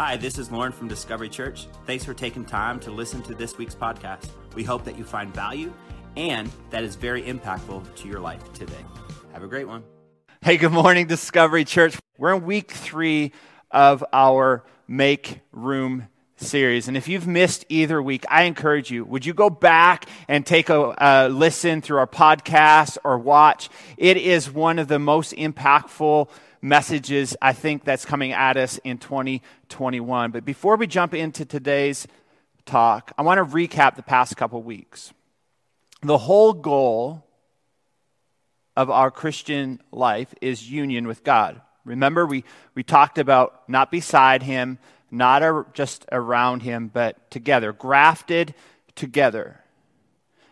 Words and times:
Hi, 0.00 0.16
this 0.16 0.38
is 0.38 0.52
Lorne 0.52 0.70
from 0.70 0.86
Discovery 0.86 1.28
Church. 1.28 1.66
Thanks 1.84 2.04
for 2.04 2.14
taking 2.14 2.44
time 2.44 2.78
to 2.80 2.92
listen 2.92 3.20
to 3.22 3.34
this 3.34 3.58
week's 3.58 3.74
podcast. 3.74 4.28
We 4.54 4.62
hope 4.62 4.84
that 4.84 4.96
you 4.96 5.02
find 5.02 5.34
value 5.34 5.72
and 6.16 6.48
that 6.70 6.84
is 6.84 6.94
very 6.94 7.24
impactful 7.24 7.96
to 7.96 8.08
your 8.08 8.20
life 8.20 8.52
today. 8.52 8.84
Have 9.32 9.42
a 9.42 9.48
great 9.48 9.66
one. 9.66 9.82
Hey, 10.40 10.56
good 10.56 10.70
morning, 10.70 11.08
Discovery 11.08 11.64
Church. 11.64 11.98
We're 12.16 12.32
in 12.36 12.44
week 12.44 12.70
three 12.70 13.32
of 13.72 14.04
our 14.12 14.64
Make 14.86 15.40
Room 15.50 16.06
series. 16.36 16.86
And 16.86 16.96
if 16.96 17.08
you've 17.08 17.26
missed 17.26 17.64
either 17.68 18.00
week, 18.00 18.24
I 18.30 18.44
encourage 18.44 18.92
you, 18.92 19.04
would 19.04 19.26
you 19.26 19.34
go 19.34 19.50
back 19.50 20.06
and 20.28 20.46
take 20.46 20.68
a, 20.68 21.28
listen 21.28 21.82
through 21.82 21.98
our 21.98 22.06
podcast 22.06 22.98
or 23.02 23.18
watch? 23.18 23.68
It 23.96 24.16
is 24.16 24.48
one 24.48 24.78
of 24.78 24.86
the 24.86 25.00
most 25.00 25.32
impactful 25.32 26.30
messages 26.60 27.36
I 27.40 27.52
think 27.52 27.84
that's 27.84 28.04
coming 28.04 28.32
at 28.32 28.56
us 28.56 28.78
in 28.84 28.98
2021. 28.98 30.30
But 30.30 30.44
before 30.44 30.76
we 30.76 30.86
jump 30.86 31.14
into 31.14 31.44
today's 31.44 32.06
talk, 32.66 33.12
I 33.16 33.22
want 33.22 33.38
to 33.38 33.56
recap 33.56 33.96
the 33.96 34.02
past 34.02 34.36
couple 34.36 34.62
weeks. 34.62 35.12
The 36.02 36.18
whole 36.18 36.52
goal 36.52 37.24
of 38.76 38.90
our 38.90 39.10
Christian 39.10 39.80
life 39.90 40.34
is 40.40 40.70
union 40.70 41.06
with 41.06 41.24
God. 41.24 41.60
Remember, 41.84 42.26
we, 42.26 42.44
we 42.74 42.82
talked 42.82 43.18
about 43.18 43.68
not 43.68 43.90
beside 43.90 44.42
Him, 44.42 44.78
not 45.10 45.74
just 45.74 46.04
around 46.12 46.62
Him, 46.62 46.88
but 46.92 47.30
together, 47.30 47.72
grafted 47.72 48.54
together. 48.94 49.60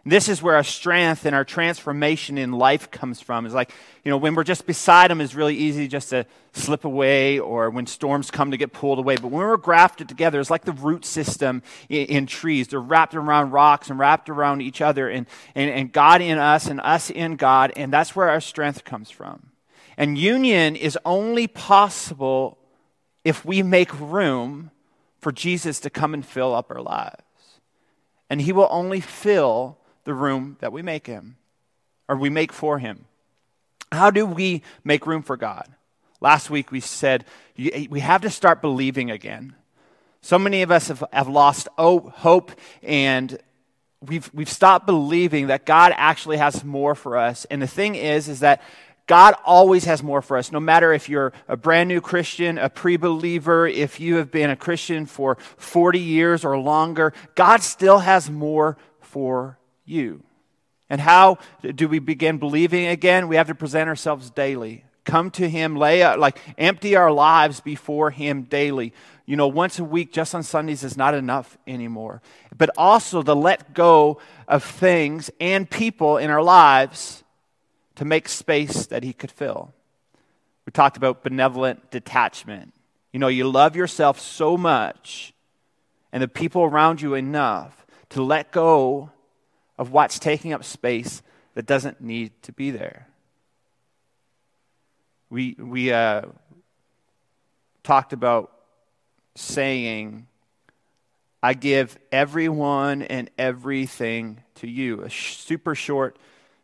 This 0.08 0.28
is 0.28 0.40
where 0.40 0.54
our 0.54 0.62
strength 0.62 1.26
and 1.26 1.34
our 1.34 1.44
transformation 1.44 2.38
in 2.38 2.52
life 2.52 2.92
comes 2.92 3.20
from. 3.20 3.44
Is 3.44 3.52
like, 3.52 3.72
you 4.04 4.10
know, 4.10 4.16
when 4.16 4.36
we're 4.36 4.44
just 4.44 4.64
beside 4.64 5.10
Him, 5.10 5.20
it's 5.20 5.34
really 5.34 5.56
easy 5.56 5.88
just 5.88 6.10
to 6.10 6.26
slip 6.52 6.84
away, 6.84 7.40
or 7.40 7.70
when 7.70 7.88
storms 7.88 8.30
come 8.30 8.52
to 8.52 8.56
get 8.56 8.72
pulled 8.72 9.00
away. 9.00 9.16
But 9.16 9.32
when 9.32 9.44
we're 9.44 9.56
grafted 9.56 10.08
together, 10.08 10.38
it's 10.38 10.48
like 10.48 10.64
the 10.64 10.70
root 10.70 11.04
system 11.04 11.60
in, 11.88 12.06
in 12.06 12.26
trees. 12.26 12.68
They're 12.68 12.80
wrapped 12.80 13.16
around 13.16 13.50
rocks 13.50 13.90
and 13.90 13.98
wrapped 13.98 14.30
around 14.30 14.60
each 14.60 14.80
other, 14.80 15.08
and, 15.08 15.26
and, 15.56 15.68
and 15.68 15.92
God 15.92 16.22
in 16.22 16.38
us 16.38 16.68
and 16.68 16.80
us 16.82 17.10
in 17.10 17.34
God, 17.34 17.72
and 17.74 17.92
that's 17.92 18.14
where 18.14 18.28
our 18.28 18.40
strength 18.40 18.84
comes 18.84 19.10
from. 19.10 19.50
And 19.96 20.16
union 20.16 20.76
is 20.76 20.96
only 21.04 21.48
possible 21.48 22.58
if 23.24 23.44
we 23.44 23.60
make 23.64 23.98
room 23.98 24.70
for 25.18 25.32
Jesus 25.32 25.80
to 25.80 25.90
come 25.90 26.14
and 26.14 26.24
fill 26.24 26.54
up 26.54 26.70
our 26.70 26.80
lives. 26.80 27.24
And 28.30 28.40
He 28.40 28.52
will 28.52 28.68
only 28.70 29.00
fill 29.00 29.78
the 30.06 30.14
room 30.14 30.56
that 30.60 30.72
we 30.72 30.80
make 30.80 31.06
him 31.06 31.36
or 32.08 32.16
we 32.16 32.30
make 32.30 32.52
for 32.52 32.78
him. 32.78 33.04
How 33.92 34.10
do 34.10 34.24
we 34.24 34.62
make 34.84 35.06
room 35.06 35.22
for 35.22 35.36
God? 35.36 35.68
Last 36.20 36.48
week 36.48 36.72
we 36.72 36.80
said 36.80 37.26
we 37.58 38.00
have 38.00 38.22
to 38.22 38.30
start 38.30 38.62
believing 38.62 39.10
again. 39.10 39.54
So 40.22 40.38
many 40.38 40.62
of 40.62 40.70
us 40.70 40.88
have, 40.88 41.04
have 41.12 41.28
lost 41.28 41.68
hope 41.76 42.52
and 42.82 43.38
we've, 44.00 44.30
we've 44.32 44.48
stopped 44.48 44.86
believing 44.86 45.48
that 45.48 45.66
God 45.66 45.92
actually 45.96 46.38
has 46.38 46.64
more 46.64 46.94
for 46.94 47.16
us. 47.16 47.44
And 47.46 47.60
the 47.60 47.66
thing 47.66 47.94
is, 47.96 48.28
is 48.28 48.40
that 48.40 48.62
God 49.06 49.34
always 49.44 49.84
has 49.84 50.02
more 50.02 50.22
for 50.22 50.36
us. 50.36 50.50
No 50.50 50.58
matter 50.58 50.92
if 50.92 51.08
you're 51.08 51.32
a 51.46 51.56
brand 51.56 51.88
new 51.88 52.00
Christian, 52.00 52.58
a 52.58 52.68
pre 52.68 52.96
believer, 52.96 53.66
if 53.66 54.00
you 54.00 54.16
have 54.16 54.32
been 54.32 54.50
a 54.50 54.56
Christian 54.56 55.06
for 55.06 55.36
40 55.56 56.00
years 56.00 56.44
or 56.44 56.58
longer, 56.58 57.12
God 57.36 57.62
still 57.62 57.98
has 57.98 58.28
more 58.28 58.76
for 59.00 59.58
you. 59.86 60.22
And 60.88 61.00
how 61.00 61.38
do 61.62 61.88
we 61.88 61.98
begin 61.98 62.38
believing 62.38 62.86
again? 62.86 63.28
We 63.28 63.36
have 63.36 63.48
to 63.48 63.54
present 63.54 63.88
ourselves 63.88 64.30
daily. 64.30 64.84
Come 65.04 65.30
to 65.32 65.48
Him, 65.48 65.76
lay 65.76 66.02
out, 66.02 66.18
like 66.18 66.38
empty 66.58 66.96
our 66.96 67.12
lives 67.12 67.60
before 67.60 68.10
Him 68.10 68.42
daily. 68.42 68.92
You 69.24 69.36
know, 69.36 69.48
once 69.48 69.78
a 69.78 69.84
week, 69.84 70.12
just 70.12 70.34
on 70.34 70.42
Sundays, 70.42 70.84
is 70.84 70.96
not 70.96 71.14
enough 71.14 71.58
anymore. 71.66 72.22
But 72.56 72.70
also 72.76 73.22
the 73.22 73.36
let 73.36 73.74
go 73.74 74.18
of 74.46 74.62
things 74.62 75.30
and 75.40 75.68
people 75.68 76.18
in 76.18 76.30
our 76.30 76.42
lives 76.42 77.24
to 77.96 78.04
make 78.04 78.28
space 78.28 78.86
that 78.86 79.02
He 79.02 79.12
could 79.12 79.30
fill. 79.30 79.72
We 80.66 80.72
talked 80.72 80.96
about 80.96 81.22
benevolent 81.22 81.90
detachment. 81.90 82.72
You 83.12 83.20
know, 83.20 83.28
you 83.28 83.48
love 83.48 83.76
yourself 83.76 84.20
so 84.20 84.56
much 84.56 85.32
and 86.12 86.22
the 86.22 86.28
people 86.28 86.62
around 86.62 87.00
you 87.00 87.14
enough 87.14 87.86
to 88.10 88.22
let 88.22 88.52
go 88.52 89.10
of 89.78 89.92
what's 89.92 90.18
taking 90.18 90.52
up 90.52 90.64
space 90.64 91.22
that 91.54 91.66
doesn't 91.66 92.00
need 92.00 92.32
to 92.42 92.52
be 92.52 92.70
there. 92.70 93.08
We, 95.30 95.56
we 95.58 95.92
uh, 95.92 96.22
talked 97.82 98.12
about 98.12 98.52
saying, 99.34 100.26
I 101.42 101.54
give 101.54 101.98
everyone 102.10 103.02
and 103.02 103.30
everything 103.38 104.42
to 104.56 104.68
you. 104.68 105.02
A 105.02 105.08
sh- 105.08 105.36
super 105.36 105.74
short 105.74 106.18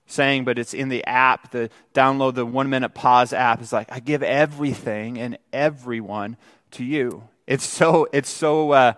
saying, 0.06 0.44
but 0.44 0.58
it's 0.58 0.74
in 0.74 0.88
the 0.88 1.04
app. 1.04 1.52
The 1.52 1.70
download 1.94 2.34
the 2.34 2.46
one 2.46 2.68
minute 2.70 2.90
pause 2.90 3.32
app 3.32 3.62
is 3.62 3.72
like, 3.72 3.90
I 3.92 4.00
give 4.00 4.22
everything 4.22 5.18
and 5.18 5.38
everyone 5.52 6.36
to 6.72 6.84
you. 6.84 7.28
It's 7.46 7.64
so, 7.64 8.08
it's 8.12 8.30
so 8.30 8.72
uh, 8.72 8.92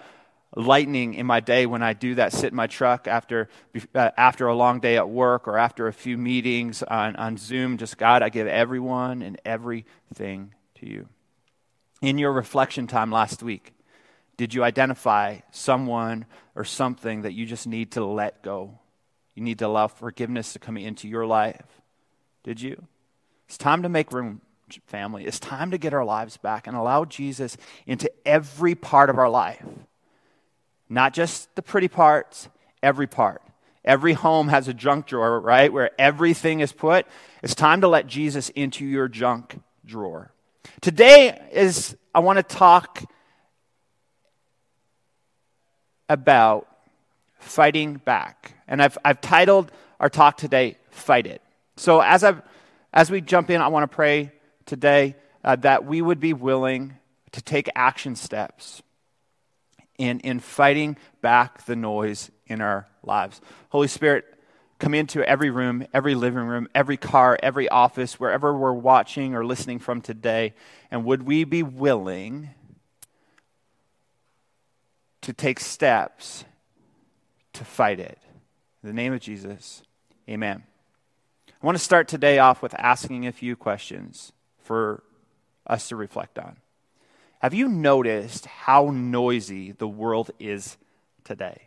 lightning 0.57 1.15
in 1.15 1.27
my 1.27 1.41
day 1.41 1.67
when 1.67 1.83
I 1.83 1.93
do 1.93 2.15
that, 2.17 2.33
sit 2.33 2.53
in 2.53 2.57
my 2.57 2.67
truck 2.67 3.09
after, 3.09 3.49
uh, 3.95 4.11
after 4.17 4.47
a 4.47 4.55
long 4.55 4.81
day 4.81 4.97
at 4.97 5.09
work 5.09 5.49
or 5.49 5.59
after 5.59 5.89
a 5.89 5.93
few 5.93 6.17
meetings 6.17 6.83
on, 6.83 7.17
on 7.17 7.37
Zoom. 7.37 7.77
Just, 7.77 7.99
God, 7.99 8.23
I 8.23 8.29
give 8.29 8.47
everyone 8.47 9.23
and 9.23 9.41
everything 9.45 10.55
to 10.77 10.89
you. 10.89 11.09
In 12.03 12.19
your 12.19 12.33
reflection 12.33 12.87
time 12.87 13.11
last 13.11 13.43
week, 13.43 13.73
did 14.37 14.53
you 14.53 14.65
identify 14.65 15.39
someone 15.51 16.27
or 16.55 16.65
something 16.65 17.23
that 17.23 17.33
you 17.33 17.47
just 17.47 17.67
need 17.67 17.93
to 17.93 18.05
let 18.05 18.43
go? 18.43 18.79
You 19.35 19.43
need 19.43 19.59
to 19.61 19.67
allow 19.67 19.89
forgiveness 19.89 20.53
to 20.53 20.59
come 20.59 20.77
into 20.77 21.09
your 21.09 21.27
life. 21.27 21.67
Did 22.43 22.61
you? 22.61 22.87
It's 23.49 23.59
time 23.59 23.83
to 23.83 23.89
make 23.89 24.13
room, 24.13 24.41
family. 24.87 25.25
It's 25.25 25.41
time 25.41 25.71
to 25.71 25.79
get 25.79 25.95
our 25.95 26.05
lives 26.05 26.37
back 26.37 26.67
and 26.67 26.77
allow 26.77 27.05
Jesus 27.05 27.57
into 27.87 28.11
every 28.27 28.75
part 28.75 29.11
of 29.11 29.19
our 29.19 29.29
life. 29.29 29.65
Not 30.95 31.13
just 31.13 31.53
the 31.57 31.63
pretty 31.63 31.89
parts, 31.89 32.49
every 32.81 33.09
part. 33.09 33.43
Every 33.85 34.13
home 34.13 34.47
has 34.47 34.69
a 34.69 34.73
junk 34.73 35.07
drawer, 35.07 35.41
right, 35.41 35.73
where 35.73 35.91
everything 35.99 36.61
is 36.61 36.71
put. 36.71 37.05
It's 37.43 37.57
time 37.57 37.81
to 37.81 37.89
let 37.89 38.07
Jesus 38.07 38.49
into 38.51 38.85
your 38.87 39.09
junk 39.09 39.59
drawer. 39.85 40.31
Today 40.81 41.37
is 41.51 41.97
I 42.15 42.21
want 42.21 42.37
to 42.37 42.45
talk 42.45 43.03
about 46.09 46.69
fighting 47.41 47.95
back. 47.95 48.55
And 48.69 48.81
I've, 48.81 48.97
I've 49.05 49.21
titled 49.21 49.73
our 49.99 50.09
talk 50.09 50.37
today, 50.37 50.79
Fight 50.91 51.27
It. 51.27 51.43
So 51.77 52.03
as, 52.03 52.23
i 52.23 52.37
as 52.93 53.11
we 53.11 53.21
jump 53.21 53.51
in, 53.51 53.61
I 53.61 53.67
want 53.67 53.83
to 53.83 53.93
pray 53.93 54.31
today 54.65 55.17
uh, 55.43 55.57
that 55.57 55.85
we 55.87 56.01
would 56.01 56.21
be 56.21 56.35
willing 56.35 56.95
to 57.33 57.43
take 57.43 57.69
action 57.75 58.15
steps 58.15 58.81
in, 59.99 60.21
in 60.21 60.41
fighting 60.41 60.97
back 61.21 61.65
the 61.67 61.77
noise 61.77 62.31
in 62.47 62.61
our 62.61 62.89
lives. 63.03 63.41
Holy 63.71 63.89
Spirit, 63.89 64.25
come 64.79 64.95
into 64.95 65.23
every 65.29 65.51
room, 65.51 65.87
every 65.95 66.15
living 66.15 66.45
room, 66.45 66.69
every 66.75 66.97
car, 66.97 67.39
every 67.43 67.69
office, 67.69 68.19
wherever 68.19 68.57
we're 68.57 68.73
watching 68.73 69.35
or 69.35 69.45
listening 69.45 69.79
from 69.79 70.01
today. 70.01 70.55
And 70.91 71.05
would 71.05 71.23
we 71.23 71.45
be 71.45 71.63
willing 71.63 72.51
to 75.23 75.33
take 75.33 75.61
steps 75.61 76.45
to 77.55 77.65
fight 77.65 78.01
it? 78.01 78.19
In 78.83 78.89
the 78.89 78.95
name 78.95 79.13
of 79.13 79.21
Jesus, 79.21 79.83
amen. 80.29 80.65
I 81.49 81.67
want 81.67 81.79
to 81.79 81.83
start 81.83 82.09
today 82.09 82.39
off 82.39 82.61
with 82.61 82.75
asking 82.79 83.27
a 83.27 83.33
few 83.33 83.57
questions 83.57 84.33
for 84.59 85.03
us 85.67 85.89
to 85.89 85.97
reflect 85.97 86.39
on. 86.39 86.57
Have 87.45 87.53
you 87.53 87.69
noticed 87.69 88.47
how 88.47 88.89
noisy 88.91 89.73
the 89.73 89.87
world 89.87 90.31
is 90.39 90.79
today? 91.25 91.61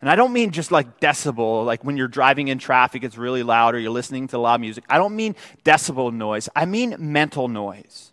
And 0.00 0.08
I 0.08 0.16
don't 0.16 0.32
mean 0.32 0.50
just 0.50 0.72
like 0.72 0.98
decibel, 0.98 1.66
like 1.66 1.84
when 1.84 1.98
you're 1.98 2.08
driving 2.08 2.48
in 2.48 2.58
traffic, 2.58 3.04
it's 3.04 3.18
really 3.18 3.42
loud 3.42 3.74
or 3.74 3.78
you're 3.78 3.90
listening 3.90 4.28
to 4.28 4.38
loud 4.38 4.62
music. 4.62 4.82
I 4.88 4.96
don't 4.96 5.14
mean 5.14 5.36
decibel 5.62 6.10
noise, 6.10 6.48
I 6.56 6.64
mean 6.64 6.96
mental 6.98 7.48
noise. 7.48 8.12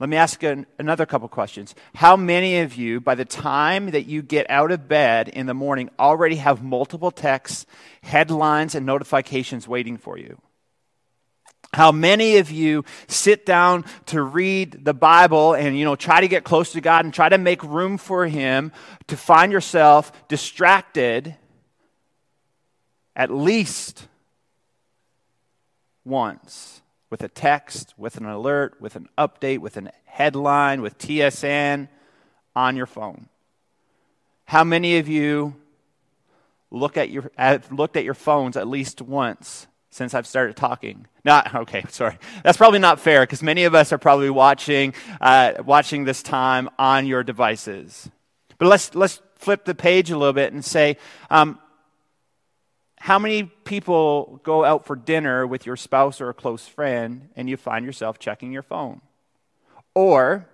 Let 0.00 0.08
me 0.08 0.16
ask 0.16 0.42
an, 0.42 0.66
another 0.80 1.06
couple 1.06 1.28
questions. 1.28 1.76
How 1.94 2.16
many 2.16 2.62
of 2.62 2.74
you, 2.74 3.00
by 3.00 3.14
the 3.14 3.24
time 3.24 3.92
that 3.92 4.06
you 4.06 4.22
get 4.22 4.50
out 4.50 4.72
of 4.72 4.88
bed 4.88 5.28
in 5.28 5.46
the 5.46 5.54
morning, 5.54 5.88
already 6.00 6.34
have 6.34 6.64
multiple 6.64 7.12
texts, 7.12 7.64
headlines, 8.02 8.74
and 8.74 8.84
notifications 8.84 9.68
waiting 9.68 9.98
for 9.98 10.18
you? 10.18 10.40
How 11.72 11.92
many 11.92 12.38
of 12.38 12.50
you 12.50 12.84
sit 13.06 13.46
down 13.46 13.84
to 14.06 14.22
read 14.22 14.84
the 14.84 14.94
Bible 14.94 15.54
and, 15.54 15.78
you 15.78 15.84
know, 15.84 15.94
try 15.94 16.20
to 16.20 16.26
get 16.26 16.42
close 16.42 16.72
to 16.72 16.80
God 16.80 17.04
and 17.04 17.14
try 17.14 17.28
to 17.28 17.38
make 17.38 17.62
room 17.62 17.96
for 17.96 18.26
Him 18.26 18.72
to 19.06 19.16
find 19.16 19.52
yourself 19.52 20.12
distracted 20.28 21.36
at 23.14 23.30
least 23.30 24.08
once 26.04 26.82
with 27.08 27.22
a 27.22 27.28
text, 27.28 27.94
with 27.96 28.16
an 28.16 28.26
alert, 28.26 28.80
with 28.80 28.96
an 28.96 29.08
update, 29.16 29.58
with 29.58 29.76
a 29.76 29.92
headline, 30.06 30.82
with 30.82 30.98
TSN, 30.98 31.88
on 32.56 32.76
your 32.76 32.86
phone? 32.86 33.28
How 34.44 34.64
many 34.64 34.98
of 34.98 35.06
you 35.06 35.54
look 36.72 36.96
at 36.96 37.10
your, 37.10 37.30
have 37.38 37.70
looked 37.70 37.96
at 37.96 38.02
your 38.02 38.14
phones 38.14 38.56
at 38.56 38.66
least 38.66 39.00
once 39.00 39.68
since 39.90 40.14
I've 40.14 40.26
started 40.26 40.56
talking? 40.56 41.06
Not 41.24 41.54
okay. 41.54 41.84
Sorry, 41.88 42.18
that's 42.42 42.56
probably 42.56 42.78
not 42.78 43.00
fair 43.00 43.22
because 43.22 43.42
many 43.42 43.64
of 43.64 43.74
us 43.74 43.92
are 43.92 43.98
probably 43.98 44.30
watching 44.30 44.94
uh, 45.20 45.54
watching 45.64 46.04
this 46.04 46.22
time 46.22 46.68
on 46.78 47.06
your 47.06 47.22
devices. 47.22 48.10
But 48.58 48.68
let's 48.68 48.94
let's 48.94 49.20
flip 49.36 49.64
the 49.64 49.74
page 49.74 50.10
a 50.10 50.18
little 50.18 50.32
bit 50.32 50.52
and 50.52 50.64
say, 50.64 50.96
um, 51.30 51.58
how 53.00 53.18
many 53.18 53.44
people 53.44 54.40
go 54.44 54.64
out 54.64 54.84
for 54.84 54.94
dinner 54.94 55.46
with 55.46 55.64
your 55.64 55.76
spouse 55.76 56.20
or 56.20 56.28
a 56.28 56.34
close 56.34 56.68
friend 56.68 57.30
and 57.34 57.48
you 57.48 57.56
find 57.56 57.86
yourself 57.86 58.18
checking 58.18 58.52
your 58.52 58.62
phone? 58.62 59.00
Or 59.94 60.46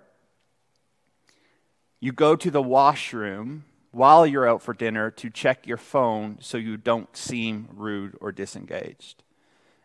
you 1.98 2.12
go 2.12 2.36
to 2.36 2.50
the 2.50 2.62
washroom 2.62 3.64
while 3.90 4.24
you're 4.24 4.48
out 4.48 4.62
for 4.62 4.72
dinner 4.74 5.10
to 5.10 5.28
check 5.28 5.66
your 5.66 5.76
phone 5.76 6.38
so 6.40 6.56
you 6.56 6.76
don't 6.76 7.16
seem 7.16 7.68
rude 7.72 8.16
or 8.20 8.30
disengaged. 8.30 9.24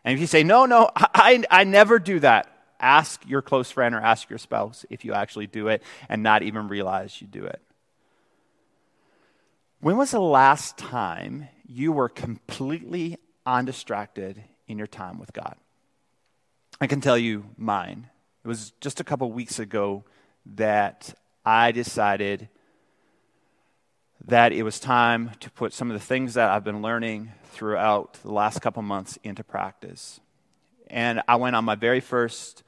And 0.04 0.14
if 0.14 0.20
you 0.20 0.26
say, 0.26 0.42
no, 0.42 0.66
no, 0.66 0.90
I, 0.96 1.44
I 1.50 1.64
never 1.64 1.98
do 1.98 2.20
that, 2.20 2.48
ask 2.80 3.24
your 3.26 3.42
close 3.42 3.70
friend 3.70 3.94
or 3.94 4.00
ask 4.00 4.28
your 4.28 4.38
spouse 4.38 4.84
if 4.90 5.04
you 5.04 5.14
actually 5.14 5.46
do 5.46 5.68
it 5.68 5.82
and 6.08 6.22
not 6.22 6.42
even 6.42 6.68
realize 6.68 7.20
you 7.20 7.26
do 7.26 7.44
it. 7.44 7.60
When 9.80 9.96
was 9.96 10.12
the 10.12 10.20
last 10.20 10.78
time 10.78 11.48
you 11.66 11.92
were 11.92 12.08
completely 12.08 13.18
undistracted 13.46 14.42
in 14.68 14.78
your 14.78 14.86
time 14.86 15.18
with 15.18 15.32
God? 15.32 15.56
I 16.80 16.86
can 16.86 17.00
tell 17.00 17.18
you 17.18 17.44
mine. 17.56 18.08
It 18.44 18.48
was 18.48 18.72
just 18.80 19.00
a 19.00 19.04
couple 19.04 19.30
weeks 19.30 19.58
ago 19.58 20.04
that 20.54 21.14
I 21.44 21.72
decided 21.72 22.48
that 24.26 24.52
it 24.52 24.62
was 24.62 24.78
time 24.78 25.32
to 25.40 25.50
put 25.50 25.72
some 25.72 25.90
of 25.90 25.98
the 25.98 26.04
things 26.04 26.34
that 26.34 26.50
I've 26.50 26.64
been 26.64 26.82
learning 26.82 27.32
throughout 27.44 28.14
the 28.22 28.32
last 28.32 28.60
couple 28.60 28.82
months 28.82 29.18
into 29.24 29.42
practice. 29.42 30.20
And 30.88 31.22
I 31.26 31.36
went 31.36 31.56
on 31.56 31.64
my 31.64 31.74
very 31.74 32.00
first 32.00 32.62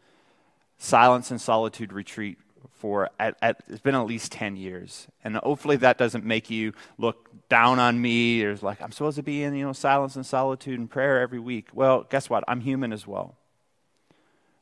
silence 0.79 1.31
and 1.31 1.41
solitude 1.41 1.93
retreat 1.93 2.39
for 2.73 3.09
at, 3.19 3.37
at, 3.41 3.63
it's 3.69 3.81
been 3.81 3.95
at 3.95 4.07
least 4.07 4.33
10 4.33 4.57
years. 4.57 5.07
And 5.23 5.37
hopefully 5.37 5.77
that 5.77 5.97
doesn't 5.97 6.25
make 6.25 6.51
you 6.51 6.73
look 6.99 7.31
down 7.49 7.79
on 7.79 8.01
me 8.01 8.43
or 8.43 8.57
like 8.57 8.81
i'm 8.81 8.91
supposed 8.91 9.17
to 9.17 9.23
be 9.23 9.43
in 9.43 9.55
you 9.55 9.65
know 9.65 9.73
silence 9.73 10.17
and 10.17 10.25
solitude 10.25 10.79
and 10.79 10.91
prayer 10.91 11.21
every 11.21 11.39
week. 11.39 11.69
Well 11.73 12.07
guess 12.11 12.29
what? 12.29 12.43
I'm 12.49 12.61
human 12.61 12.93
as 12.93 13.07
well. 13.07 13.37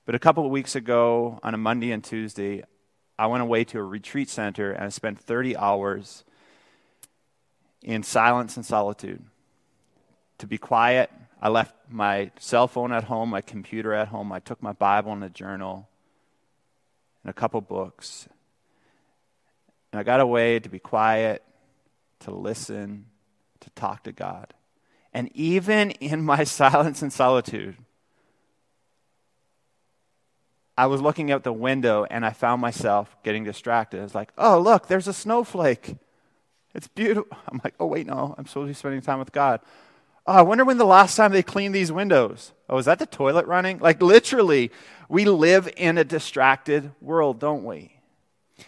But 0.04 0.14
a 0.14 0.18
couple 0.18 0.44
of 0.44 0.50
weeks 0.50 0.74
ago 0.74 1.38
on 1.42 1.54
a 1.54 1.58
monday 1.58 1.92
and 1.92 2.02
tuesday 2.02 2.62
i 3.18 3.26
went 3.26 3.42
away 3.42 3.64
to 3.64 3.78
a 3.78 3.82
retreat 3.82 4.28
center 4.28 4.72
and 4.72 4.84
i 4.84 4.88
spent 4.88 5.18
30 5.18 5.56
hours 5.56 6.24
in 7.82 8.02
silence 8.02 8.56
and 8.56 8.64
solitude 8.64 9.22
to 10.38 10.46
be 10.46 10.58
quiet 10.58 11.10
i 11.40 11.48
left 11.48 11.74
my 11.88 12.30
cell 12.38 12.68
phone 12.68 12.92
at 12.92 13.04
home 13.04 13.30
my 13.30 13.40
computer 13.40 13.92
at 13.92 14.08
home 14.08 14.32
i 14.32 14.38
took 14.38 14.62
my 14.62 14.72
bible 14.72 15.12
and 15.12 15.24
a 15.24 15.28
journal 15.28 15.88
and 17.22 17.30
a 17.30 17.32
couple 17.32 17.60
books. 17.60 18.28
And 19.92 20.00
I 20.00 20.02
got 20.02 20.20
away 20.20 20.58
to 20.58 20.68
be 20.68 20.78
quiet, 20.78 21.42
to 22.20 22.30
listen, 22.30 23.06
to 23.60 23.70
talk 23.70 24.04
to 24.04 24.12
God. 24.12 24.54
And 25.12 25.30
even 25.34 25.92
in 25.92 26.22
my 26.22 26.44
silence 26.60 27.02
and 27.02 27.12
solitude, 27.12 27.76
I 30.76 30.86
was 30.86 31.02
looking 31.02 31.30
out 31.30 31.44
the 31.44 31.52
window 31.52 32.06
and 32.10 32.24
I 32.24 32.30
found 32.30 32.62
myself 32.62 33.14
getting 33.22 33.44
distracted. 33.44 34.00
I 34.00 34.04
was 34.04 34.14
like, 34.14 34.32
oh, 34.38 34.58
look, 34.58 34.88
there's 34.88 35.06
a 35.06 35.12
snowflake. 35.12 35.96
It's 36.74 36.88
beautiful. 36.88 37.36
I'm 37.48 37.60
like, 37.62 37.74
oh, 37.80 37.86
wait, 37.86 38.06
no, 38.06 38.34
I'm 38.36 38.46
supposed 38.46 38.66
to 38.66 38.68
be 38.68 38.74
spending 38.74 39.00
time 39.00 39.18
with 39.18 39.32
God. 39.32 39.60
Oh, 40.26 40.34
I 40.34 40.42
wonder 40.42 40.64
when 40.64 40.78
the 40.78 40.84
last 40.84 41.16
time 41.16 41.32
they 41.32 41.42
cleaned 41.42 41.74
these 41.74 41.90
windows. 41.90 42.52
Oh, 42.68 42.78
is 42.78 42.86
that 42.86 42.98
the 42.98 43.06
toilet 43.06 43.46
running? 43.46 43.78
Like, 43.78 44.00
literally, 44.00 44.70
we 45.08 45.24
live 45.24 45.68
in 45.76 45.98
a 45.98 46.04
distracted 46.04 46.92
world, 47.00 47.40
don't 47.40 47.64
we? 47.64 47.96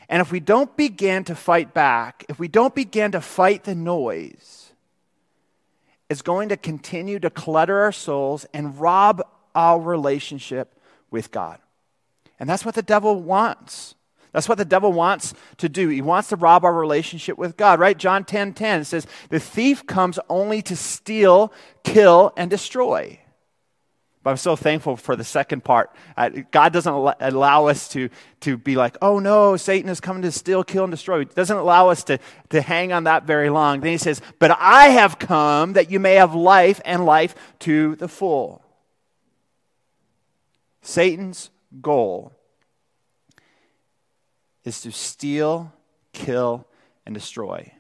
And 0.09 0.21
if 0.21 0.33
we 0.33 0.41
don't 0.41 0.77
begin 0.77 1.25
to 1.25 1.35
fight 1.37 1.73
back, 1.73 2.25
if 2.29 2.39
we 2.39 2.49
don't 2.49 2.75
begin 2.75 3.13
to 3.13 3.21
fight 3.21 3.65
the 3.65 3.75
noise, 3.75 4.73
it's 6.11 6.23
going 6.23 6.49
to 6.49 6.57
continue 6.57 7.19
to 7.21 7.31
clutter 7.31 7.81
our 7.81 7.93
souls 7.93 8.47
and 8.53 8.79
rob 8.79 9.23
our 9.55 9.81
relationship 9.81 10.75
with 11.11 11.31
God. 11.31 11.59
And 12.41 12.49
that's 12.49 12.65
what 12.65 12.75
the 12.75 12.83
devil 12.83 13.23
wants. 13.23 13.95
That's 14.35 14.49
what 14.49 14.59
the 14.59 14.65
devil 14.65 14.93
wants 14.93 15.33
to 15.59 15.69
do. 15.69 15.89
He 15.89 16.03
wants 16.03 16.31
to 16.31 16.37
rob 16.37 16.65
our 16.65 16.75
relationship 16.75 17.39
with 17.39 17.57
God, 17.57 17.79
right? 17.79 17.97
John 17.97 18.25
10 18.25 18.53
10 18.53 18.85
says, 18.85 19.07
The 19.29 19.39
thief 19.39 19.87
comes 19.87 20.19
only 20.29 20.61
to 20.63 20.75
steal, 20.75 21.53
kill, 21.85 22.33
and 22.37 22.51
destroy. 22.51 23.21
But 24.25 24.31
I'm 24.31 24.37
so 24.37 24.57
thankful 24.57 24.97
for 24.97 25.15
the 25.15 25.23
second 25.23 25.63
part. 25.63 25.95
Uh, 26.17 26.31
God 26.51 26.73
doesn't 26.73 26.93
allow 26.93 27.67
us 27.67 27.89
to, 27.91 28.09
to 28.41 28.57
be 28.57 28.75
like, 28.75 28.97
oh 29.01 29.21
no, 29.21 29.57
Satan 29.57 29.89
is 29.89 30.01
coming 30.01 30.23
to 30.23 30.33
steal, 30.33 30.65
kill, 30.65 30.83
and 30.83 30.91
destroy. 30.91 31.21
He 31.21 31.27
doesn't 31.27 31.57
allow 31.57 31.91
us 31.91 32.03
to, 32.05 32.19
to 32.49 32.61
hang 32.61 32.93
on 32.93 33.05
that 33.05 33.29
very 33.29 33.51
long. 33.51 33.81
Then 33.81 33.93
he 33.93 33.99
says, 33.99 34.21
But 34.41 34.57
I 34.59 34.89
have 34.89 35.21
come 35.21 35.75
that 35.75 35.93
you 35.93 36.01
may 36.01 36.15
have 36.15 36.35
life 36.35 36.81
and 36.85 37.07
life 37.07 37.37
to 37.61 37.95
the 37.97 38.09
full. 38.09 38.65
Satan's 40.83 41.51
goal 41.81 42.33
is 44.65 44.81
to 44.81 44.91
steal, 44.91 45.73
kill, 46.13 46.67
and 47.05 47.15
destroy. 47.15 47.73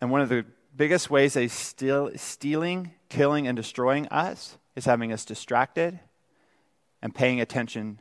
And 0.00 0.10
one 0.10 0.20
of 0.20 0.28
the 0.28 0.44
biggest 0.76 1.10
ways 1.10 1.34
they 1.34 1.48
steal, 1.48 2.10
stealing, 2.16 2.92
killing, 3.08 3.46
and 3.46 3.56
destroying 3.56 4.08
us 4.08 4.58
is 4.74 4.86
having 4.86 5.12
us 5.12 5.24
distracted 5.24 6.00
and 7.00 7.14
paying 7.14 7.40
attention 7.40 8.00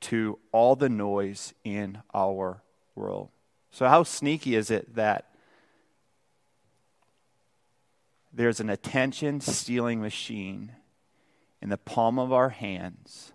to 0.00 0.38
all 0.52 0.76
the 0.76 0.88
noise 0.88 1.54
in 1.64 1.98
our 2.14 2.62
world. 2.94 3.30
So, 3.70 3.88
how 3.88 4.02
sneaky 4.02 4.54
is 4.54 4.70
it 4.70 4.94
that 4.94 5.30
there's 8.32 8.60
an 8.60 8.70
attention 8.70 9.40
stealing 9.40 10.00
machine 10.00 10.72
in 11.60 11.68
the 11.68 11.78
palm 11.78 12.18
of 12.18 12.32
our 12.32 12.50
hands 12.50 13.32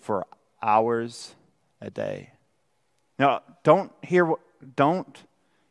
for 0.00 0.26
hours 0.62 1.34
a 1.80 1.90
day. 1.90 2.30
Now, 3.18 3.42
don't 3.62 3.92
hear, 4.02 4.32
don't 4.76 5.22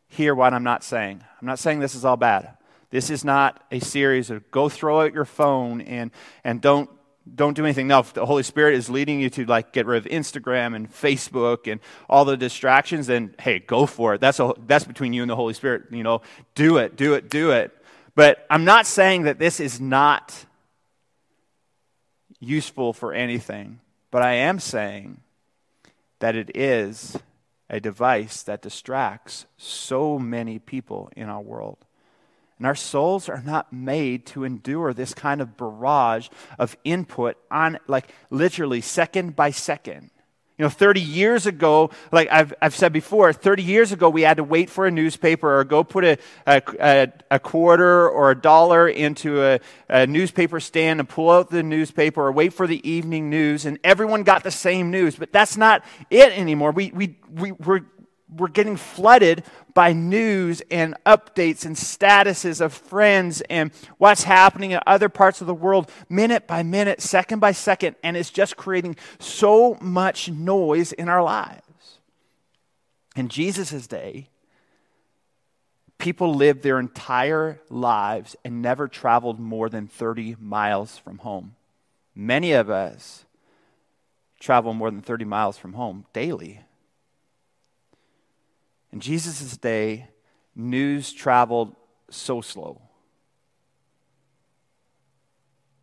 hear 0.08 0.34
what 0.36 0.54
I'm 0.54 0.63
not 0.63 0.84
saying. 0.84 1.24
I'm 1.42 1.48
not 1.48 1.60
saying 1.60 1.80
this 1.80 1.96
is 1.96 2.06
all 2.06 2.18
bad. 2.18 2.58
This 2.92 3.10
is 3.10 3.24
not 3.24 3.63
a 3.72 3.80
series 3.80 4.30
of 4.30 4.50
go 4.51 4.70
throw 4.70 5.01
out 5.01 5.13
your 5.13 5.25
phone 5.25 5.82
and, 5.82 6.12
and 6.44 6.62
don't, 6.62 6.89
don't 7.36 7.54
do 7.56 7.63
anything. 7.63 7.88
Now, 7.88 8.00
if 8.00 8.13
the 8.13 8.25
Holy 8.25 8.42
Spirit 8.42 8.74
is 8.74 8.89
leading 8.89 9.20
you 9.20 9.30
to 9.32 9.46
like 9.46 9.72
get 9.74 9.86
rid 9.86 10.06
of 10.06 10.12
Instagram 10.12 10.75
and 10.75 10.92
Facebook 10.92 11.72
and 11.72 11.80
all 12.10 12.25
the 12.25 12.36
distractions, 12.36 13.08
then 13.08 13.36
hey, 13.39 13.60
go 13.60 13.86
for 13.86 14.15
it. 14.15 14.22
That's, 14.22 14.39
a, 14.39 14.54
that's 14.65 14.86
between 14.86 15.13
you 15.13 15.22
and 15.22 15.30
the 15.30 15.36
Holy 15.36 15.54
Spirit. 15.54 15.84
You 15.92 16.04
know, 16.04 16.22
do 16.56 16.77
it, 16.77 16.96
do 16.96 17.13
it, 17.13 17.30
do 17.30 17.51
it. 17.51 17.75
But 18.15 18.46
I'm 18.50 18.65
not 18.65 18.88
saying 18.88 19.24
that 19.24 19.38
this 19.38 19.60
is 19.60 19.80
not 19.80 20.46
useful 22.39 22.94
for 22.94 23.13
anything. 23.13 23.80
But 24.12 24.22
I 24.22 24.34
am 24.34 24.60
saying 24.60 25.22
that 26.20 26.36
it 26.36 26.56
is 26.56 27.18
a 27.70 27.80
device 27.80 28.42
that 28.44 28.62
distracts 28.62 29.46
so 29.58 30.18
many 30.18 30.58
people 30.60 31.12
in 31.16 31.30
our 31.30 31.42
world. 31.42 31.78
And 32.58 32.68
our 32.68 32.75
souls 32.75 33.30
are 33.30 33.42
not 33.42 33.72
made 33.72 34.25
to 34.28 34.44
endure 34.44 34.94
this 34.94 35.13
kind 35.13 35.39
of 35.39 35.56
barrage 35.56 36.28
of 36.58 36.75
input 36.84 37.38
on, 37.50 37.78
like, 37.88 38.13
literally 38.30 38.82
second 38.82 39.36
by 39.36 39.51
second. 39.51 40.10
You 40.60 40.66
know, 40.66 40.70
30 40.70 41.00
years 41.00 41.46
ago, 41.46 41.89
like 42.12 42.28
I've, 42.30 42.54
I've 42.62 42.75
said 42.75 42.92
before, 42.92 43.32
30 43.32 43.63
years 43.63 43.94
ago, 43.94 44.10
we 44.10 44.24
had 44.24 44.36
to 44.38 44.44
wait 44.44 44.70
for 44.70 44.86
a 44.86 44.92
newspaper 44.92 45.58
or 45.58 45.63
go 45.63 45.86
put 45.86 46.04
a, 46.04 46.18
a, 46.46 47.08
a 47.32 47.39
quarter 47.39 48.10
or 48.10 48.32
a 48.32 48.36
dollar 48.36 48.89
into 48.89 49.42
a, 49.42 49.62
a 49.88 50.06
newspaper 50.06 50.60
stand 50.60 51.00
and 51.00 51.08
pull 51.08 51.32
out 51.32 51.50
the 51.50 51.63
newspaper 51.63 52.28
or 52.28 52.34
wait 52.34 52.51
for 52.51 52.68
the 52.68 52.88
evening 52.88 53.30
news, 53.30 53.66
and 53.66 53.80
everyone 53.86 54.24
got 54.24 54.44
the 54.44 54.51
same 54.51 54.92
news. 54.92 55.16
But 55.16 55.32
that's 55.32 55.56
not 55.56 55.86
it 56.10 56.38
anymore. 56.38 56.72
We, 56.72 56.92
we, 56.92 57.16
we, 57.34 57.54
we're, 57.54 57.86
we're 58.36 58.48
getting 58.48 58.76
flooded 58.76 59.44
by 59.74 59.94
news 59.94 60.62
and 60.70 60.96
updates 61.06 61.66
and 61.66 61.76
statuses 61.76 62.62
of 62.62 62.74
friends 62.74 63.42
and 63.50 63.72
what's 63.98 64.24
happening 64.24 64.72
in 64.72 64.80
other 64.86 65.10
parts 65.10 65.42
of 65.42 65.48
the 65.48 65.54
world 65.54 65.92
minute 66.10 66.48
by 66.48 66.64
minute, 66.64 67.02
second 67.02 67.40
by 67.40 67.52
second, 67.52 67.96
and 68.04 68.16
it's 68.16 68.30
just 68.30 68.58
creating 68.58 68.96
so 69.20 69.78
much 69.82 70.30
noise 70.30 70.92
in 70.92 71.10
our 71.10 71.24
lives. 71.24 72.00
In 73.16 73.30
Jesus' 73.30 73.88
day, 73.88 74.30
people 75.98 76.34
lived 76.34 76.64
their 76.64 76.80
entire 76.80 77.60
lives 77.70 78.36
and 78.46 78.62
never 78.62 78.88
traveled 78.88 79.40
more 79.40 79.70
than 79.70 79.88
30 79.88 80.38
miles 80.40 80.98
from 80.98 81.20
home. 81.20 81.56
Many 82.16 82.54
of 82.54 82.70
us 82.70 83.26
travel 84.40 84.74
more 84.74 84.90
than 84.92 85.02
30 85.02 85.26
miles 85.26 85.58
from 85.58 85.74
home 85.74 86.06
daily. 86.14 86.62
In 88.91 89.00
Jesus' 89.00 89.55
day, 89.58 90.08
news 90.55 91.13
traveled 91.13 91.75
so 92.10 92.41
slow. 92.41 92.81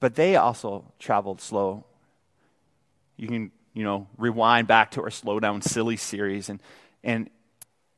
But 0.00 0.14
they 0.14 0.36
also 0.36 0.92
traveled 0.98 1.40
slow. 1.40 1.84
You 3.16 3.28
can, 3.28 3.52
you 3.72 3.84
know, 3.84 4.08
rewind 4.18 4.68
back 4.68 4.92
to 4.92 5.02
our 5.02 5.10
slow 5.10 5.40
down 5.40 5.62
silly 5.62 5.96
series 5.96 6.48
and 6.48 6.60
and 7.02 7.30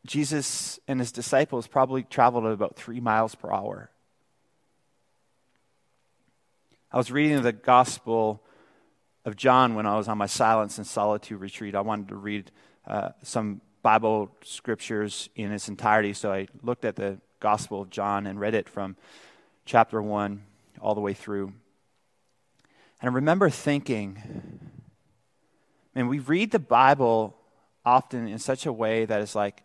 Jesus 0.07 0.79
and 0.87 1.01
his 1.01 1.13
disciples 1.13 1.67
probably 1.67 2.03
traveled 2.03 2.47
at 2.47 2.53
about 2.53 2.77
three 2.77 3.01
miles 3.01 3.35
per 3.35 3.53
hour. 3.53 3.91
I 6.91 6.97
was 6.97 7.11
reading 7.11 7.43
the 7.43 7.53
Gospel 7.53 8.43
of 9.25 9.37
John 9.37 9.75
when 9.75 9.87
I 9.87 9.97
was 9.97 10.09
on 10.09 10.17
my 10.17 10.27
silence 10.27 10.79
and 10.79 10.87
solitude 10.87 11.41
retreat. 11.41 11.75
I 11.75 11.83
wanted 11.83 12.09
to 12.09 12.17
read 12.17 12.51
uh, 12.87 13.11
some 13.23 13.61
Bible 13.83 14.31
scriptures 14.43 15.29
in 15.37 15.53
its 15.53 15.69
entirety, 15.69 16.13
so 16.13 16.33
I 16.33 16.49
looked 16.63 16.85
at 16.85 16.97
the 16.97 17.19
Gospel 17.41 17.83
of 17.83 17.91
John 17.91 18.27
and 18.27 18.41
read 18.41 18.55
it 18.55 18.69
from 18.69 18.97
chapter 19.65 20.03
1 20.03 20.43
all 20.81 20.95
the 20.95 21.01
way 21.01 21.15
through. 21.15 21.53
And 23.01 23.11
I 23.11 23.15
remember 23.15 23.49
thinking, 23.51 24.21
man, 25.95 26.09
we 26.09 26.19
read 26.19 26.51
the 26.51 26.59
Bible 26.59 27.37
often 27.85 28.27
in 28.27 28.39
such 28.39 28.67
a 28.67 28.73
way 28.73 29.05
that 29.05 29.21
is 29.21 29.35
like 29.35 29.63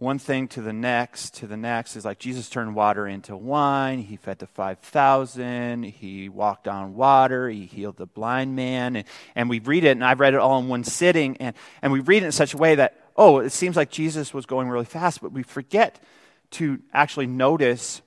one 0.00 0.18
thing 0.18 0.48
to 0.48 0.62
the 0.62 0.72
next 0.72 1.34
to 1.34 1.46
the 1.46 1.58
next 1.58 1.94
is 1.94 2.06
like 2.06 2.18
Jesus 2.18 2.48
turned 2.48 2.74
water 2.74 3.06
into 3.06 3.36
wine. 3.36 3.98
He 3.98 4.16
fed 4.16 4.38
the 4.38 4.46
5,000. 4.46 5.82
He 5.82 6.30
walked 6.30 6.66
on 6.66 6.94
water. 6.94 7.50
He 7.50 7.66
healed 7.66 7.98
the 7.98 8.06
blind 8.06 8.56
man. 8.56 8.96
And, 8.96 9.04
and 9.34 9.50
we 9.50 9.58
read 9.58 9.84
it, 9.84 9.90
and 9.90 10.02
I've 10.02 10.18
read 10.18 10.32
it 10.32 10.40
all 10.40 10.58
in 10.58 10.68
one 10.68 10.84
sitting. 10.84 11.36
And, 11.36 11.54
and 11.82 11.92
we 11.92 12.00
read 12.00 12.22
it 12.22 12.26
in 12.26 12.32
such 12.32 12.54
a 12.54 12.56
way 12.56 12.76
that, 12.76 12.98
oh, 13.14 13.40
it 13.40 13.52
seems 13.52 13.76
like 13.76 13.90
Jesus 13.90 14.32
was 14.32 14.46
going 14.46 14.70
really 14.70 14.86
fast, 14.86 15.20
but 15.20 15.32
we 15.32 15.42
forget 15.42 16.02
to 16.52 16.80
actually 16.94 17.26
notice 17.26 18.00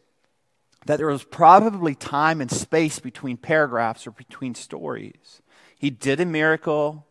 that 0.88 0.97
there 0.97 1.07
was 1.07 1.23
probably 1.23 1.93
time 1.93 2.41
and 2.41 2.50
space 2.50 2.97
between 2.97 3.38
paragraphs 3.38 4.07
or 4.07 4.12
between 4.12 4.55
stories. 4.55 5.43
He 5.77 5.91
did 5.91 6.19
a 6.19 6.25
miracle, 6.25 7.05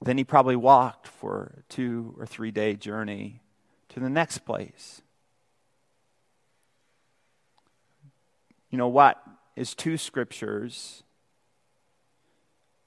then 0.00 0.18
he 0.18 0.24
probably 0.24 0.56
walked 0.56 1.06
for 1.06 1.58
a 1.60 1.72
two 1.72 2.16
or 2.18 2.26
three 2.26 2.50
day 2.50 2.74
journey 2.74 3.41
to 3.92 4.00
the 4.00 4.08
next 4.08 4.38
place. 4.38 5.02
You 8.70 8.78
know 8.78 8.88
what 8.88 9.22
is 9.54 9.74
two 9.74 9.98
scriptures 9.98 11.02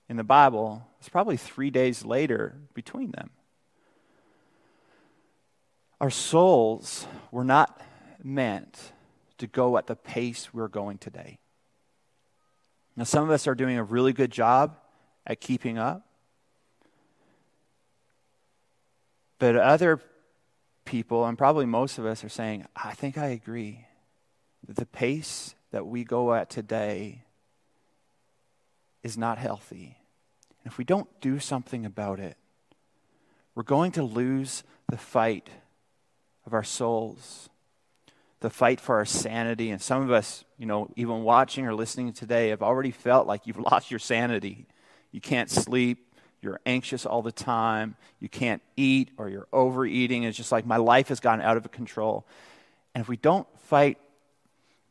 in 0.10 0.18
the 0.18 0.24
Bible? 0.24 0.88
It's 1.00 1.10
probably 1.10 1.38
three 1.38 1.70
days 1.70 2.04
later 2.04 2.56
between 2.74 3.12
them. 3.12 3.30
Our 6.02 6.10
souls 6.10 7.08
were 7.32 7.44
not 7.44 7.82
meant 8.24 8.92
to 9.38 9.48
go 9.48 9.78
at 9.78 9.86
the 9.86 9.96
pace 9.96 10.54
we're 10.54 10.68
going 10.68 10.98
today. 10.98 11.38
Now, 12.96 13.04
some 13.04 13.24
of 13.24 13.30
us 13.30 13.46
are 13.46 13.56
doing 13.56 13.78
a 13.78 13.84
really 13.84 14.14
good 14.14 14.32
job 14.32 14.78
at 15.28 15.40
keeping 15.40 15.78
up, 15.78 16.08
but 19.38 19.56
other 19.56 20.02
people, 20.86 21.26
and 21.26 21.38
probably 21.38 21.66
most 21.66 21.98
of 21.98 22.06
us, 22.06 22.24
are 22.24 22.30
saying, 22.30 22.66
I 22.76 22.94
think 22.94 23.18
I 23.18 23.28
agree 23.28 23.88
that 24.68 24.78
the 24.78 24.86
pace 24.86 25.56
that 25.72 25.86
we 25.86 26.04
go 26.04 26.34
at 26.34 26.50
today 26.50 27.24
is 29.04 29.18
not 29.18 29.38
healthy. 29.38 29.98
And 30.64 30.72
if 30.72 30.78
we 30.78 30.84
don't 30.84 31.10
do 31.22 31.40
something 31.40 31.86
about 31.86 32.20
it, 32.20 32.38
we're 33.54 33.64
going 33.64 33.92
to 33.94 34.04
lose 34.04 34.64
the 34.90 34.98
fight 34.98 35.50
of 36.46 36.54
our 36.54 36.64
souls, 36.64 37.50
the 38.40 38.50
fight 38.50 38.80
for 38.80 38.96
our 38.98 39.06
sanity. 39.06 39.72
And 39.72 39.82
some 39.82 40.02
of 40.02 40.12
us, 40.12 40.44
you 40.58 40.66
know, 40.66 40.92
even 40.96 41.24
watching 41.24 41.66
or 41.66 41.74
listening 41.74 42.14
today, 42.14 42.50
have 42.50 42.62
already 42.62 42.92
felt 42.92 43.28
like 43.28 43.48
you've 43.48 43.60
lost 43.72 43.92
your 43.92 44.00
sanity. 44.00 44.68
You 45.12 45.22
can't 45.22 45.50
sleep, 45.50 46.05
you're 46.46 46.62
anxious 46.66 47.06
all 47.06 47.22
the 47.22 47.32
time, 47.32 47.96
you 48.20 48.30
can't 48.30 48.62
eat, 48.78 49.10
or 49.18 49.28
you're 49.28 49.48
overeating. 49.52 50.24
It's 50.24 50.38
just 50.38 50.52
like 50.52 50.66
my 50.66 50.78
life 50.78 51.10
has 51.10 51.20
gotten 51.20 51.44
out 51.44 51.58
of 51.58 51.70
control. 51.72 52.26
And 52.94 53.02
if 53.02 53.10
we 53.10 53.18
don't 53.18 53.48
fight 53.64 53.98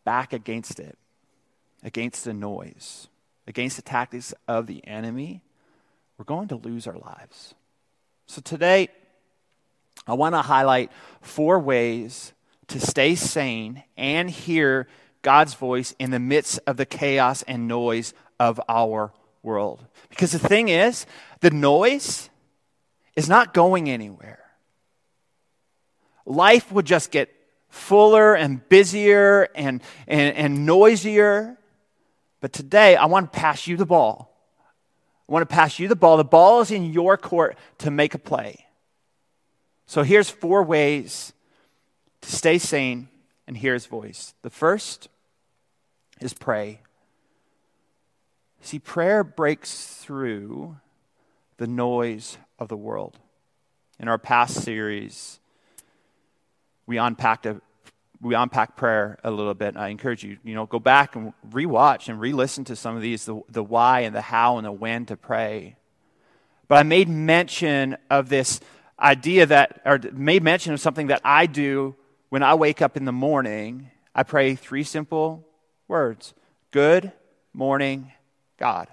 back 0.05 0.33
against 0.33 0.79
it, 0.79 0.99
against 1.83 2.25
the 2.25 2.35
noise, 2.35 3.09
against 3.47 3.77
the 3.77 3.83
tactics 3.83 4.35
of 4.47 4.67
the 4.67 4.87
enemy, 4.87 5.41
we're 6.19 6.25
going 6.25 6.49
to 6.49 6.57
lose 6.57 6.87
our 6.87 6.99
lives. 6.99 7.55
So 8.27 8.41
today, 8.41 8.89
I 10.07 10.15
want 10.15 10.35
to 10.35 10.43
highlight 10.43 10.91
four 11.23 11.59
ways 11.59 12.33
to 12.69 12.81
stay 12.81 13.15
sane 13.15 13.85
and 13.97 14.31
hear 14.31 14.89
God's 15.23 15.55
voice 15.55 15.95
in 15.99 16.11
the 16.11 16.19
midst 16.19 16.59
of 16.67 16.77
the 16.77 16.87
chaos 16.87 17.43
and 17.43 17.67
noise 17.67 18.13
of 18.39 18.61
our 18.69 19.13
world. 19.45 19.85
Because 20.11 20.33
the 20.33 20.39
thing 20.39 20.69
is, 20.69 21.07
the 21.41 21.51
noise 21.51 22.31
is 23.17 23.29
not 23.29 23.55
going 23.55 23.89
anywhere. 23.89 24.41
Life 26.27 26.73
would 26.73 26.87
just 26.87 27.11
get 27.11 27.31
fuller 27.69 28.35
and 28.35 28.67
busier 28.69 29.49
and, 29.55 29.83
and, 30.07 30.37
and 30.37 30.67
noisier. 30.67 31.59
But 32.41 32.53
today, 32.53 32.97
I 32.97 33.07
want 33.07 33.33
to 33.33 33.39
pass 33.39 33.67
you 33.67 33.77
the 33.77 33.87
ball. 33.87 34.31
I 35.29 35.33
want 35.33 35.49
to 35.49 35.55
pass 35.55 35.79
you 35.79 35.89
the 35.89 35.97
ball. 35.97 36.17
The 36.17 36.25
ball 36.25 36.61
is 36.61 36.71
in 36.71 36.93
your 36.93 37.17
court 37.17 37.57
to 37.79 37.91
make 37.91 38.15
a 38.15 38.19
play. 38.19 38.67
So 39.87 40.03
here's 40.03 40.31
four 40.31 40.63
ways 40.63 41.33
to 42.23 42.33
stay 42.33 42.59
sane 42.59 43.09
and 43.47 43.57
hear 43.57 43.75
his 43.75 43.87
voice. 43.87 44.35
The 44.43 44.51
first 44.51 45.09
is 46.21 46.33
pray. 46.33 46.81
See, 48.65 48.79
prayer 48.79 49.23
breaks 49.23 49.97
through 49.97 50.77
the 51.59 51.67
noise 51.67 52.39
of 52.59 52.69
the 52.69 52.79
world. 52.79 53.19
In 54.01 54.09
our 54.09 54.17
past 54.17 54.63
series, 54.63 55.39
we 56.87 56.97
unpacked 56.97 57.45
a 57.45 57.61
we 58.23 58.35
unpack 58.35 58.75
prayer 58.75 59.19
a 59.23 59.31
little 59.31 59.53
bit. 59.53 59.77
I 59.77 59.89
encourage 59.89 60.25
you, 60.25 60.39
you 60.43 60.55
know, 60.55 60.65
go 60.65 60.79
back 60.79 61.15
and 61.15 61.35
rewatch 61.51 62.09
and 62.09 62.19
re-listen 62.19 62.65
to 62.65 62.75
some 62.75 62.97
of 62.97 63.03
these, 63.03 63.27
the, 63.27 63.43
the 63.51 63.63
why 63.63 64.01
and 64.01 64.17
the 64.17 64.23
how 64.23 64.57
and 64.57 64.65
the 64.65 64.73
when 64.73 65.05
to 65.07 65.17
pray. 65.17 65.77
But 66.67 66.77
I 66.77 66.85
made 66.85 67.11
mention 67.11 67.99
of 68.09 68.31
this 68.31 68.61
idea 68.99 69.45
that, 69.45 69.83
or 69.85 70.01
made 70.15 70.43
mention 70.43 70.73
of 70.73 70.81
something 70.81 71.09
that 71.09 71.21
I 71.23 71.45
do 71.45 71.97
when 72.31 72.43
I 72.43 72.55
wake 72.55 72.81
up 72.81 72.97
in 72.97 73.05
the 73.05 73.13
morning. 73.13 73.91
I 74.15 74.23
pray 74.23 74.55
three 74.55 74.85
simple 74.85 75.47
words: 75.87 76.33
Good 76.71 77.13
morning, 77.53 78.11
God. 78.59 78.89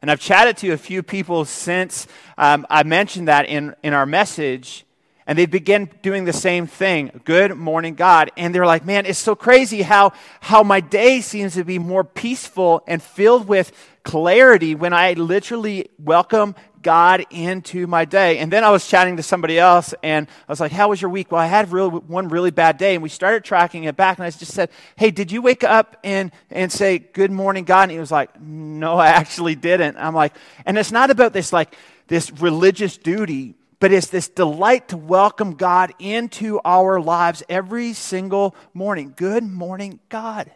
And 0.00 0.10
I've 0.10 0.20
chatted 0.20 0.58
to 0.58 0.70
a 0.72 0.76
few 0.76 1.02
people 1.02 1.44
since 1.44 2.06
um, 2.36 2.66
I 2.68 2.82
mentioned 2.82 3.28
that 3.28 3.46
in, 3.46 3.74
in 3.82 3.94
our 3.94 4.06
message, 4.06 4.84
and 5.26 5.38
they 5.38 5.46
begin 5.46 5.88
doing 6.02 6.24
the 6.26 6.32
same 6.32 6.66
thing. 6.66 7.22
Good 7.24 7.56
morning, 7.56 7.94
God. 7.94 8.30
And 8.36 8.54
they're 8.54 8.66
like, 8.66 8.84
man, 8.84 9.06
it's 9.06 9.18
so 9.18 9.34
crazy 9.34 9.80
how, 9.80 10.12
how 10.40 10.62
my 10.62 10.80
day 10.80 11.22
seems 11.22 11.54
to 11.54 11.64
be 11.64 11.78
more 11.78 12.04
peaceful 12.04 12.82
and 12.86 13.02
filled 13.02 13.48
with 13.48 13.72
clarity 14.02 14.74
when 14.74 14.92
I 14.92 15.14
literally 15.14 15.88
welcome 15.98 16.54
God 16.84 17.26
into 17.30 17.88
my 17.88 18.04
day. 18.04 18.38
And 18.38 18.52
then 18.52 18.62
I 18.62 18.70
was 18.70 18.86
chatting 18.86 19.16
to 19.16 19.22
somebody 19.24 19.58
else 19.58 19.92
and 20.04 20.28
I 20.48 20.52
was 20.52 20.60
like, 20.60 20.70
How 20.70 20.90
was 20.90 21.02
your 21.02 21.10
week? 21.10 21.32
Well, 21.32 21.40
I 21.40 21.46
had 21.46 21.72
real, 21.72 21.90
one 21.90 22.28
really 22.28 22.52
bad 22.52 22.78
day. 22.78 22.94
And 22.94 23.02
we 23.02 23.08
started 23.08 23.42
tracking 23.42 23.84
it 23.84 23.96
back. 23.96 24.18
And 24.18 24.24
I 24.24 24.30
just 24.30 24.52
said, 24.52 24.70
Hey, 24.94 25.10
did 25.10 25.32
you 25.32 25.42
wake 25.42 25.64
up 25.64 25.96
and, 26.04 26.30
and 26.50 26.70
say, 26.70 26.98
Good 26.98 27.32
morning, 27.32 27.64
God? 27.64 27.84
And 27.84 27.92
he 27.92 27.98
was 27.98 28.12
like, 28.12 28.40
No, 28.40 28.96
I 28.96 29.08
actually 29.08 29.56
didn't. 29.56 29.96
I'm 29.96 30.14
like, 30.14 30.36
And 30.64 30.78
it's 30.78 30.92
not 30.92 31.10
about 31.10 31.32
this 31.32 31.52
like 31.52 31.74
this 32.06 32.30
religious 32.30 32.96
duty, 32.96 33.54
but 33.80 33.90
it's 33.90 34.08
this 34.08 34.28
delight 34.28 34.88
to 34.88 34.96
welcome 34.96 35.54
God 35.54 35.92
into 35.98 36.60
our 36.64 37.00
lives 37.00 37.42
every 37.48 37.94
single 37.94 38.54
morning. 38.72 39.14
Good 39.16 39.42
morning, 39.42 39.98
God. 40.08 40.52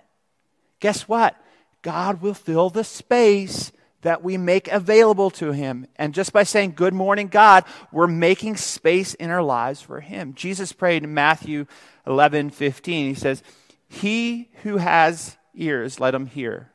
Guess 0.81 1.09
what? 1.09 1.35
God 1.83 2.21
will 2.21 2.35
fill 2.35 2.71
the 2.71 2.85
space 2.85 3.73
that 4.03 4.23
we 4.23 4.37
make 4.37 4.69
available 4.69 5.31
to 5.31 5.53
Him. 5.53 5.87
And 5.97 6.15
just 6.15 6.33
by 6.33 6.43
saying, 6.43 6.75
Good 6.77 6.95
morning, 6.95 7.29
God, 7.29 7.65
we're 7.93 8.07
making 8.07 8.57
space 8.57 9.15
in 9.15 9.31
our 9.31 9.43
lives 9.43 9.81
for 9.81 10.01
Him. 10.01 10.35
Jesus 10.35 10.73
prayed 10.73 11.05
in 11.05 11.15
Matthew 11.15 11.67
11 12.07 12.51
15. 12.51 13.09
He 13.09 13.15
says, 13.15 13.43
He 13.89 14.51
who 14.63 14.77
has 14.77 15.37
ears, 15.55 16.01
let 16.01 16.15
him 16.15 16.27
hear. 16.27 16.71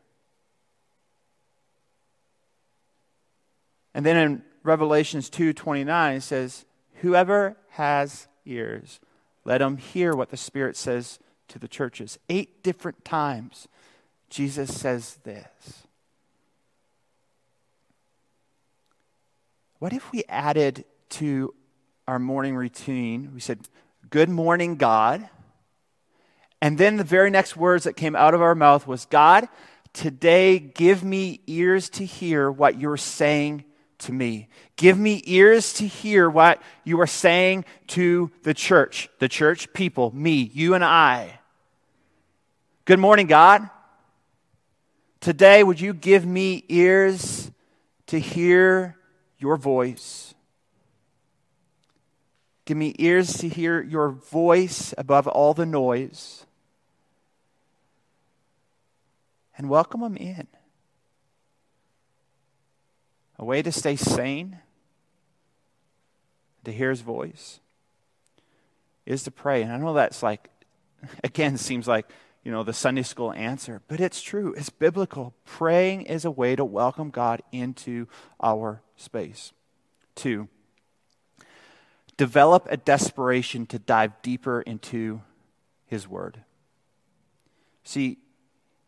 And 3.94 4.06
then 4.06 4.18
in 4.18 4.44
Revelations 4.64 5.30
2 5.30 5.54
29, 5.54 6.16
it 6.16 6.22
says, 6.22 6.66
Whoever 6.96 7.58
has 7.72 8.28
ears, 8.46 9.00
let 9.46 9.62
him 9.62 9.78
hear 9.78 10.16
what 10.16 10.30
the 10.30 10.38
Spirit 10.38 10.76
says 10.76 11.20
to 11.50 11.60
the 11.60 11.68
churches. 11.68 12.18
Eight 12.30 12.64
different 12.64 13.04
times, 13.06 13.68
Jesus 14.30 14.74
says 14.74 15.20
this. 15.24 15.84
What 19.84 19.92
if 19.92 20.14
we 20.14 20.24
added 20.30 20.86
to 21.10 21.54
our 22.08 22.18
morning 22.18 22.56
routine? 22.56 23.32
We 23.34 23.42
said, 23.42 23.68
Good 24.10 24.30
morning, 24.30 24.78
God. 24.78 25.28
And 26.62 26.78
then 26.78 26.96
the 26.96 27.04
very 27.04 27.30
next 27.30 27.58
words 27.58 27.84
that 27.84 27.98
came 27.98 28.16
out 28.16 28.34
of 28.34 28.42
our 28.42 28.56
mouth 28.56 28.88
was, 28.88 29.04
God, 29.04 29.50
today 29.92 30.58
give 30.58 31.04
me 31.04 31.42
ears 31.48 31.90
to 31.90 32.06
hear 32.06 32.50
what 32.50 32.80
you're 32.80 32.96
saying 32.96 33.66
to 33.98 34.14
me. 34.14 34.48
Give 34.78 34.98
me 34.98 35.22
ears 35.26 35.74
to 35.74 35.86
hear 35.86 36.30
what 36.30 36.62
you 36.86 37.02
are 37.02 37.06
saying 37.06 37.66
to 37.88 38.32
the 38.44 38.54
church, 38.54 39.10
the 39.20 39.28
church 39.28 39.74
people, 39.74 40.16
me, 40.16 40.50
you 40.54 40.76
and 40.76 40.86
I. 40.86 41.42
Good 42.86 43.00
morning, 43.00 43.28
God. 43.28 43.70
Today, 45.20 45.62
would 45.62 45.82
you 45.82 45.94
give 45.94 46.26
me 46.26 46.64
ears 46.70 47.52
to 48.08 48.18
hear 48.18 48.96
your 49.44 49.58
voice? 49.58 50.34
Give 52.64 52.78
me 52.78 52.96
ears 52.98 53.34
to 53.40 53.50
hear 53.50 53.84
your 53.84 54.08
voice 54.08 54.94
above 54.98 55.28
all 55.28 55.54
the 55.54 55.66
noise. 55.66 56.46
And 59.58 59.70
welcome 59.70 60.00
them 60.00 60.16
in. 60.16 60.48
A 63.38 63.44
way 63.44 63.62
to 63.62 63.72
stay 63.72 63.98
sane, 63.98 64.60
to 66.64 66.72
hear 66.72 66.90
his 66.90 67.02
voice, 67.02 67.60
is 69.06 69.24
to 69.24 69.32
pray. 69.32 69.62
And 69.62 69.74
I 69.74 69.78
know 69.78 69.94
that's 69.94 70.24
like, 70.24 70.50
again, 71.26 71.58
seems 71.58 71.86
like 71.86 72.10
you 72.44 72.52
know, 72.52 72.64
the 72.64 72.74
Sunday 72.74 73.04
school 73.04 73.32
answer, 73.34 73.82
but 73.88 74.02
it's 74.02 74.22
true. 74.22 74.54
It's 74.58 74.70
biblical. 74.70 75.34
Praying 75.46 76.04
is 76.04 76.26
a 76.26 76.32
way 76.32 76.56
to 76.56 76.66
welcome 76.66 77.10
God 77.10 77.42
into 77.52 78.08
our 78.42 78.82
space. 78.98 79.54
Two, 80.16 80.50
develop 82.18 82.68
a 82.70 82.78
desperation 82.78 83.66
to 83.68 83.80
dive 83.80 84.22
deeper 84.22 84.62
into 84.62 85.22
His 85.86 86.08
Word. 86.08 86.42
See, 87.84 88.18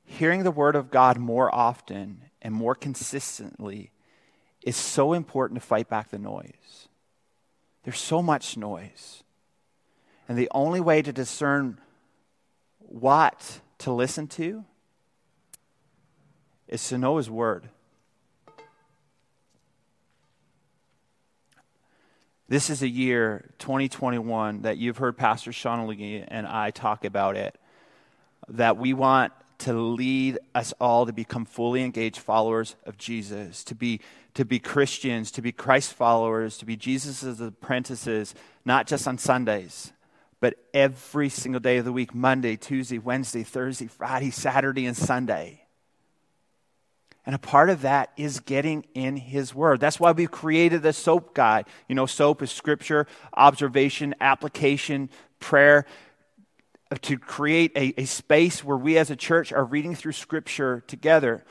hearing 0.03 0.43
the 0.43 0.51
Word 0.51 0.75
of 0.75 0.91
God 0.91 1.17
more 1.17 1.53
often 1.53 2.24
and 2.41 2.53
more 2.53 2.75
consistently 2.75 3.91
is 4.62 4.75
so 4.75 5.13
important 5.13 5.62
to 5.62 5.65
fight 5.65 5.88
back 5.89 6.09
the 6.09 6.19
noise. 6.19 6.89
There's 7.83 8.00
so 8.00 8.21
much 8.21 8.57
noise. 8.57 9.24
And 10.27 10.38
the 10.38 10.50
only 10.53 10.81
way 10.81 11.01
to 11.01 11.13
discern 11.13 11.79
what 12.89 13.59
to 13.79 13.91
listen 13.91 14.27
to 14.27 14.63
is 16.67 16.87
to 16.89 16.97
know 16.97 17.17
His 17.17 17.29
Word. 17.29 17.69
This 22.47 22.69
is 22.69 22.83
a 22.83 22.87
year, 22.87 23.49
2021, 23.57 24.61
that 24.61 24.77
you've 24.77 24.97
heard 24.97 25.17
Pastor 25.17 25.51
Sean 25.51 25.87
Lee 25.87 26.23
and 26.27 26.45
I 26.45 26.69
talk 26.69 27.03
about 27.03 27.35
it, 27.35 27.57
that 28.47 28.77
we 28.77 28.93
want 28.93 29.33
to 29.59 29.73
lead 29.73 30.37
us 30.53 30.73
all 30.79 31.07
to 31.07 31.13
become 31.13 31.45
fully 31.45 31.81
engaged 31.83 32.19
followers 32.19 32.75
of 32.85 32.97
Jesus, 32.97 33.63
to 33.63 33.73
be, 33.73 33.99
to 34.35 34.45
be 34.45 34.59
Christians, 34.59 35.31
to 35.31 35.41
be 35.41 35.51
Christ 35.51 35.93
followers, 35.93 36.57
to 36.59 36.65
be 36.65 36.75
Jesus' 36.75 37.39
apprentices, 37.39 38.35
not 38.63 38.85
just 38.85 39.07
on 39.07 39.17
Sundays, 39.17 39.91
but 40.45 40.59
every 40.75 41.27
single 41.27 41.59
day 41.59 41.77
of 41.77 41.85
the 41.85 41.91
week 41.91 42.13
Monday, 42.13 42.55
Tuesday, 42.55 42.99
Wednesday, 42.99 43.41
Thursday, 43.41 43.87
Friday, 43.87 44.29
Saturday, 44.29 44.85
and 44.85 44.95
Sunday. 44.95 45.63
And 47.25 47.33
a 47.33 47.39
part 47.39 47.71
of 47.71 47.81
that 47.81 48.11
is 48.15 48.41
getting 48.41 48.85
in 48.93 49.17
His 49.17 49.55
Word. 49.55 49.79
That's 49.79 49.99
why 49.99 50.11
we've 50.11 50.29
created 50.29 50.83
the 50.83 50.93
SOAP 50.93 51.33
guide. 51.33 51.65
You 51.89 51.95
know, 51.95 52.05
SOAP 52.05 52.43
is 52.43 52.51
scripture, 52.51 53.07
observation, 53.33 54.13
application, 54.22 55.09
prayer, 55.39 55.87
uh, 56.91 56.98
to 57.01 57.17
create 57.17 57.72
a, 57.75 58.00
a 58.01 58.05
space 58.05 58.63
where 58.63 58.77
we 58.77 59.00
as 59.00 59.09
a 59.09 59.15
church 59.15 59.51
are 59.51 59.65
reading 59.65 59.96
through 59.96 60.11
scripture 60.11 60.83
together. 60.85 61.43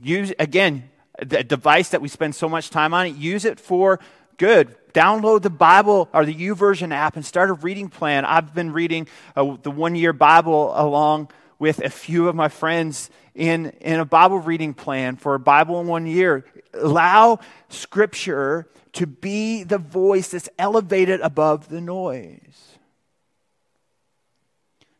Use, 0.00 0.32
again, 0.38 0.88
the 1.18 1.44
device 1.44 1.90
that 1.90 2.00
we 2.00 2.08
spend 2.08 2.34
so 2.34 2.48
much 2.48 2.70
time 2.70 2.94
on, 2.94 3.20
use 3.20 3.44
it 3.44 3.60
for 3.60 4.00
good. 4.38 4.74
Download 4.94 5.42
the 5.42 5.50
Bible 5.50 6.08
or 6.14 6.24
the 6.24 6.34
YouVersion 6.34 6.92
app 6.92 7.16
and 7.16 7.24
start 7.24 7.50
a 7.50 7.52
reading 7.52 7.88
plan. 7.88 8.24
I've 8.24 8.54
been 8.54 8.72
reading 8.72 9.06
uh, 9.36 9.56
the 9.62 9.70
one 9.70 9.94
year 9.94 10.12
Bible 10.12 10.72
along 10.74 11.30
with 11.58 11.80
a 11.84 11.90
few 11.90 12.28
of 12.28 12.34
my 12.34 12.48
friends 12.48 13.10
in, 13.34 13.66
in 13.80 14.00
a 14.00 14.04
Bible 14.04 14.38
reading 14.38 14.74
plan 14.74 15.16
for 15.16 15.34
a 15.34 15.38
Bible 15.38 15.80
in 15.80 15.86
one 15.86 16.06
year. 16.06 16.44
Allow 16.72 17.40
Scripture 17.68 18.68
to 18.94 19.06
be 19.06 19.62
the 19.64 19.78
voice 19.78 20.30
that's 20.30 20.48
elevated 20.58 21.20
above 21.20 21.68
the 21.68 21.80
noise. 21.80 22.78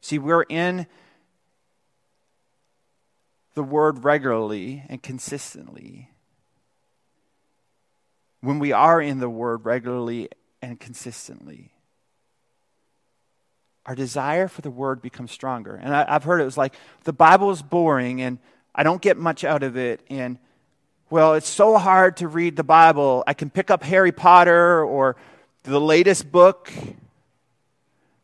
See, 0.01 0.19
we're 0.19 0.43
in 0.43 0.87
the 3.55 3.63
Word 3.63 4.05
regularly 4.05 4.85
and 4.89 5.03
consistently 5.03 6.11
when 8.41 8.59
we 8.59 8.73
are 8.73 9.01
in 9.01 9.19
the 9.19 9.29
Word 9.29 9.65
regularly 9.65 10.29
and 10.63 10.79
consistently, 10.79 11.73
our 13.87 13.95
desire 13.95 14.49
for 14.49 14.61
the 14.61 14.71
Word 14.71 15.01
becomes 15.01 15.33
stronger. 15.33 15.75
And 15.75 15.95
I, 15.95 16.13
have 16.13 16.25
heard 16.25 16.41
it 16.41 16.45
was 16.45 16.59
like, 16.59 16.75
the 17.05 17.13
Bible 17.13 17.51
is 17.51 17.63
boring 17.63 18.21
and 18.21 18.39
I 18.75 18.83
don't 18.83 19.03
get 19.03 19.17
much 19.17 19.45
out 19.45 19.63
of 19.63 19.77
it. 19.77 20.03
And, 20.09 20.39
well, 21.11 21.35
it's 21.35 21.49
so 21.49 21.79
hard 21.79 22.19
to 22.19 22.29
read 22.29 22.57
the 22.57 22.65
Bible. 22.65 23.25
I 23.27 23.35
can 23.35 23.51
pick 23.51 23.71
up 23.71 23.83
Harry 23.83 24.13
Potter 24.13 24.85
or 24.85 25.17
the 25.65 25.81
latest 25.81 26.31
book, 26.31 26.71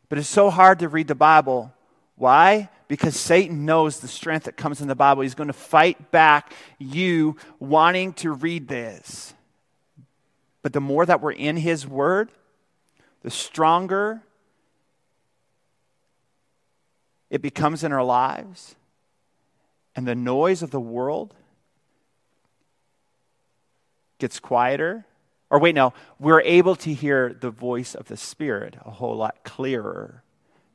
but 0.07 0.17
it's 0.17 0.29
so 0.29 0.49
hard 0.49 0.79
to 0.79 0.87
read 0.87 1.07
the 1.07 1.15
Bible. 1.15 1.73
Why? 2.15 2.69
Because 2.87 3.19
Satan 3.19 3.65
knows 3.65 3.99
the 3.99 4.07
strength 4.07 4.43
that 4.43 4.55
comes 4.55 4.81
in 4.81 4.87
the 4.87 4.95
Bible. 4.95 5.23
He's 5.23 5.35
going 5.35 5.47
to 5.47 5.53
fight 5.53 6.11
back 6.11 6.53
you 6.77 7.37
wanting 7.59 8.13
to 8.13 8.31
read 8.31 8.67
this. 8.67 9.33
But 10.65 10.73
the 10.73 10.81
more 10.81 11.05
that 11.05 11.21
we're 11.21 11.31
in 11.31 11.57
His 11.57 11.85
Word, 11.85 12.31
the 13.21 13.29
stronger 13.29 14.23
it 17.29 17.43
becomes 17.43 17.83
in 17.83 17.91
our 17.91 18.03
lives. 18.03 18.73
And 19.95 20.07
the 20.07 20.15
noise 20.15 20.63
of 20.63 20.71
the 20.71 20.79
world 20.79 21.35
gets 24.17 24.39
quieter. 24.39 25.05
Or 25.51 25.59
wait, 25.59 25.75
no, 25.75 25.93
we're 26.17 26.41
able 26.41 26.75
to 26.77 26.91
hear 26.91 27.31
the 27.31 27.51
voice 27.51 27.93
of 27.93 28.07
the 28.07 28.17
Spirit 28.17 28.75
a 28.83 28.89
whole 28.89 29.17
lot 29.17 29.43
clearer 29.43 30.23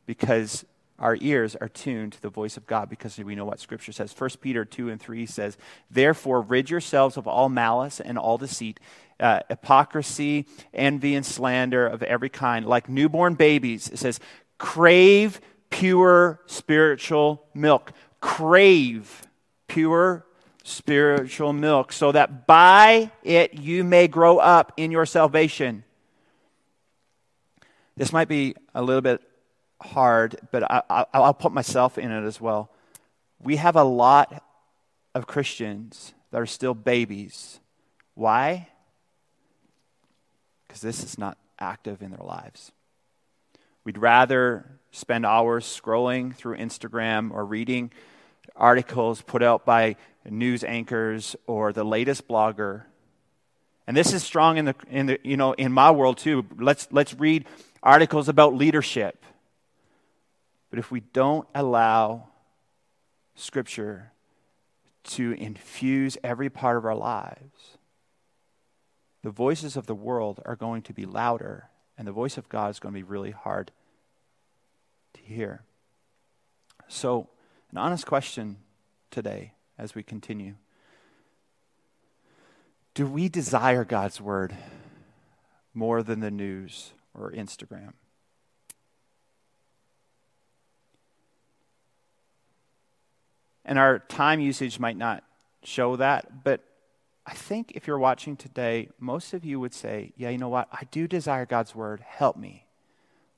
because 0.07 0.64
our 1.00 1.16
ears 1.20 1.56
are 1.56 1.68
tuned 1.68 2.12
to 2.12 2.22
the 2.22 2.28
voice 2.28 2.56
of 2.56 2.66
God 2.66 2.88
because 2.90 3.18
we 3.18 3.34
know 3.34 3.46
what 3.46 3.58
Scripture 3.58 3.90
says. 3.90 4.14
1 4.16 4.30
Peter 4.40 4.64
2 4.64 4.90
and 4.90 5.00
3 5.00 5.26
says, 5.26 5.56
Therefore, 5.90 6.42
rid 6.42 6.70
yourselves 6.70 7.16
of 7.16 7.26
all 7.26 7.48
malice 7.48 8.00
and 8.00 8.18
all 8.18 8.38
deceit 8.38 8.78
uh, 9.18 9.40
hypocrisy, 9.48 10.46
envy, 10.72 11.14
and 11.14 11.24
slander 11.24 11.86
of 11.86 12.02
every 12.02 12.28
kind. 12.28 12.66
Like 12.66 12.88
newborn 12.88 13.34
babies, 13.34 13.88
it 13.88 13.98
says, 13.98 14.20
crave 14.58 15.40
pure 15.70 16.40
spiritual 16.46 17.44
milk. 17.54 17.92
Crave 18.20 19.22
pure 19.68 20.26
spiritual 20.62 21.52
milk, 21.52 21.92
so 21.92 22.12
that 22.12 22.46
by 22.46 23.10
it 23.22 23.54
you 23.54 23.82
may 23.84 24.08
grow 24.08 24.38
up 24.38 24.72
in 24.76 24.90
your 24.90 25.06
salvation. 25.06 25.84
This 27.96 28.12
might 28.12 28.28
be 28.28 28.54
a 28.74 28.82
little 28.82 29.02
bit 29.02 29.20
hard, 29.80 30.36
but 30.50 30.62
I, 30.90 31.06
will 31.14 31.34
put 31.34 31.52
myself 31.52 31.98
in 31.98 32.10
it 32.10 32.26
as 32.26 32.40
well. 32.40 32.70
We 33.42 33.56
have 33.56 33.76
a 33.76 33.84
lot 33.84 34.42
of 35.14 35.26
Christians 35.26 36.14
that 36.30 36.40
are 36.40 36.46
still 36.46 36.74
babies. 36.74 37.60
Why? 38.14 38.68
because 40.70 40.82
this 40.82 41.02
is 41.02 41.18
not 41.18 41.36
active 41.58 42.00
in 42.00 42.12
their 42.12 42.24
lives. 42.24 42.70
We'd 43.82 43.98
rather 43.98 44.78
spend 44.92 45.26
hours 45.26 45.64
scrolling 45.64 46.32
through 46.32 46.58
Instagram 46.58 47.32
or 47.32 47.44
reading 47.44 47.90
articles 48.54 49.20
put 49.20 49.42
out 49.42 49.66
by 49.66 49.96
news 50.24 50.62
anchors 50.62 51.34
or 51.48 51.72
the 51.72 51.82
latest 51.82 52.28
blogger. 52.28 52.84
And 53.88 53.96
this 53.96 54.12
is 54.12 54.22
strong 54.22 54.58
in 54.58 54.66
the, 54.66 54.74
in 54.88 55.06
the 55.06 55.18
you 55.24 55.36
know 55.36 55.54
in 55.54 55.72
my 55.72 55.90
world 55.90 56.18
too. 56.18 56.46
Let's 56.56 56.86
let's 56.92 57.14
read 57.14 57.46
articles 57.82 58.28
about 58.28 58.54
leadership. 58.54 59.24
But 60.70 60.78
if 60.78 60.90
we 60.90 61.00
don't 61.00 61.46
allow 61.54 62.28
scripture 63.35 64.12
to 65.02 65.33
infuse 65.33 66.16
every 66.22 66.48
part 66.48 66.76
of 66.76 66.85
our 66.85 66.94
lives, 66.94 67.78
the 69.22 69.30
voices 69.30 69.76
of 69.76 69.87
the 69.87 69.94
world 69.94 70.40
are 70.46 70.56
going 70.56 70.83
to 70.83 70.94
be 70.94 71.04
louder, 71.04 71.68
and 71.98 72.06
the 72.06 72.12
voice 72.12 72.38
of 72.38 72.48
God 72.48 72.70
is 72.70 72.78
going 72.78 72.94
to 72.94 72.98
be 72.98 73.04
really 73.04 73.33
hard 73.33 73.72
to 75.14 75.20
hear. 75.20 75.62
So, 76.88 77.28
an 77.70 77.78
honest 77.78 78.06
question 78.06 78.56
today 79.11 79.52
as 79.78 79.94
we 79.94 80.02
continue 80.02 80.54
Do 82.94 83.06
we 83.06 83.28
desire 83.28 83.85
God's 83.85 84.20
word 84.20 84.56
more 85.74 86.02
than 86.02 86.20
the 86.20 86.30
news 86.30 86.92
or 87.14 87.30
Instagram? 87.33 87.92
And 93.64 93.79
our 93.79 93.99
time 93.99 94.40
usage 94.40 94.79
might 94.79 94.96
not 94.96 95.23
show 95.62 95.96
that, 95.96 96.44
but 96.44 96.62
I 97.27 97.33
think 97.35 97.73
if 97.75 97.87
you're 97.87 97.99
watching 97.99 98.37
today, 98.37 98.88
most 98.99 99.35
of 99.35 99.44
you 99.44 99.61
would 99.61 99.75
say, 99.75 100.12
Yeah, 100.16 100.31
you 100.31 100.38
know 100.38 100.49
what? 100.49 100.68
I 100.73 100.85
do 100.90 101.07
desire 101.07 101.46
God's 101.46 101.75
word. 101.75 102.01
Help 102.01 102.37
me. 102.37 102.66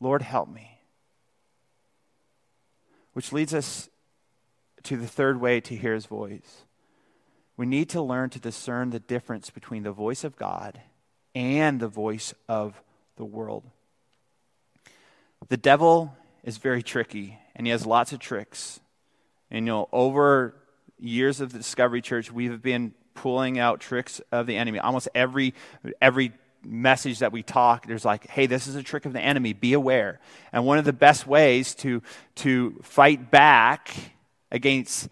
Lord, 0.00 0.22
help 0.22 0.48
me. 0.48 0.80
Which 3.12 3.32
leads 3.32 3.52
us 3.52 3.88
to 4.84 4.96
the 4.96 5.06
third 5.06 5.40
way 5.40 5.60
to 5.60 5.76
hear 5.76 5.94
his 5.94 6.06
voice. 6.06 6.62
We 7.56 7.66
need 7.66 7.90
to 7.90 8.02
learn 8.02 8.30
to 8.30 8.40
discern 8.40 8.90
the 8.90 8.98
difference 8.98 9.50
between 9.50 9.82
the 9.82 9.92
voice 9.92 10.24
of 10.24 10.36
God 10.36 10.80
and 11.34 11.78
the 11.78 11.88
voice 11.88 12.34
of 12.48 12.82
the 13.16 13.24
world. 13.24 13.64
The 15.48 15.56
devil 15.56 16.16
is 16.42 16.58
very 16.58 16.82
tricky, 16.82 17.38
and 17.54 17.66
he 17.66 17.70
has 17.70 17.86
lots 17.86 18.12
of 18.12 18.20
tricks. 18.20 18.80
And 19.52 19.66
you 19.66 19.72
know, 19.72 19.88
over 19.92 20.54
years 20.98 21.40
of 21.40 21.52
the 21.52 21.58
Discovery 21.58 22.00
Church, 22.00 22.32
we've 22.32 22.62
been 22.62 22.94
pulling 23.14 23.58
out 23.58 23.80
tricks 23.80 24.20
of 24.32 24.46
the 24.46 24.56
enemy. 24.56 24.78
Almost 24.78 25.08
every 25.14 25.54
every 26.00 26.32
message 26.64 27.18
that 27.18 27.32
we 27.32 27.42
talk, 27.42 27.86
there's 27.86 28.04
like, 28.04 28.26
hey, 28.28 28.46
this 28.46 28.66
is 28.66 28.76
a 28.76 28.82
trick 28.82 29.04
of 29.04 29.12
the 29.12 29.20
enemy. 29.20 29.52
Be 29.52 29.74
aware. 29.74 30.20
And 30.52 30.64
one 30.64 30.78
of 30.78 30.86
the 30.86 30.92
best 30.92 31.26
ways 31.26 31.74
to 31.76 32.02
to 32.36 32.80
fight 32.82 33.30
back 33.30 33.94
against 34.50 35.10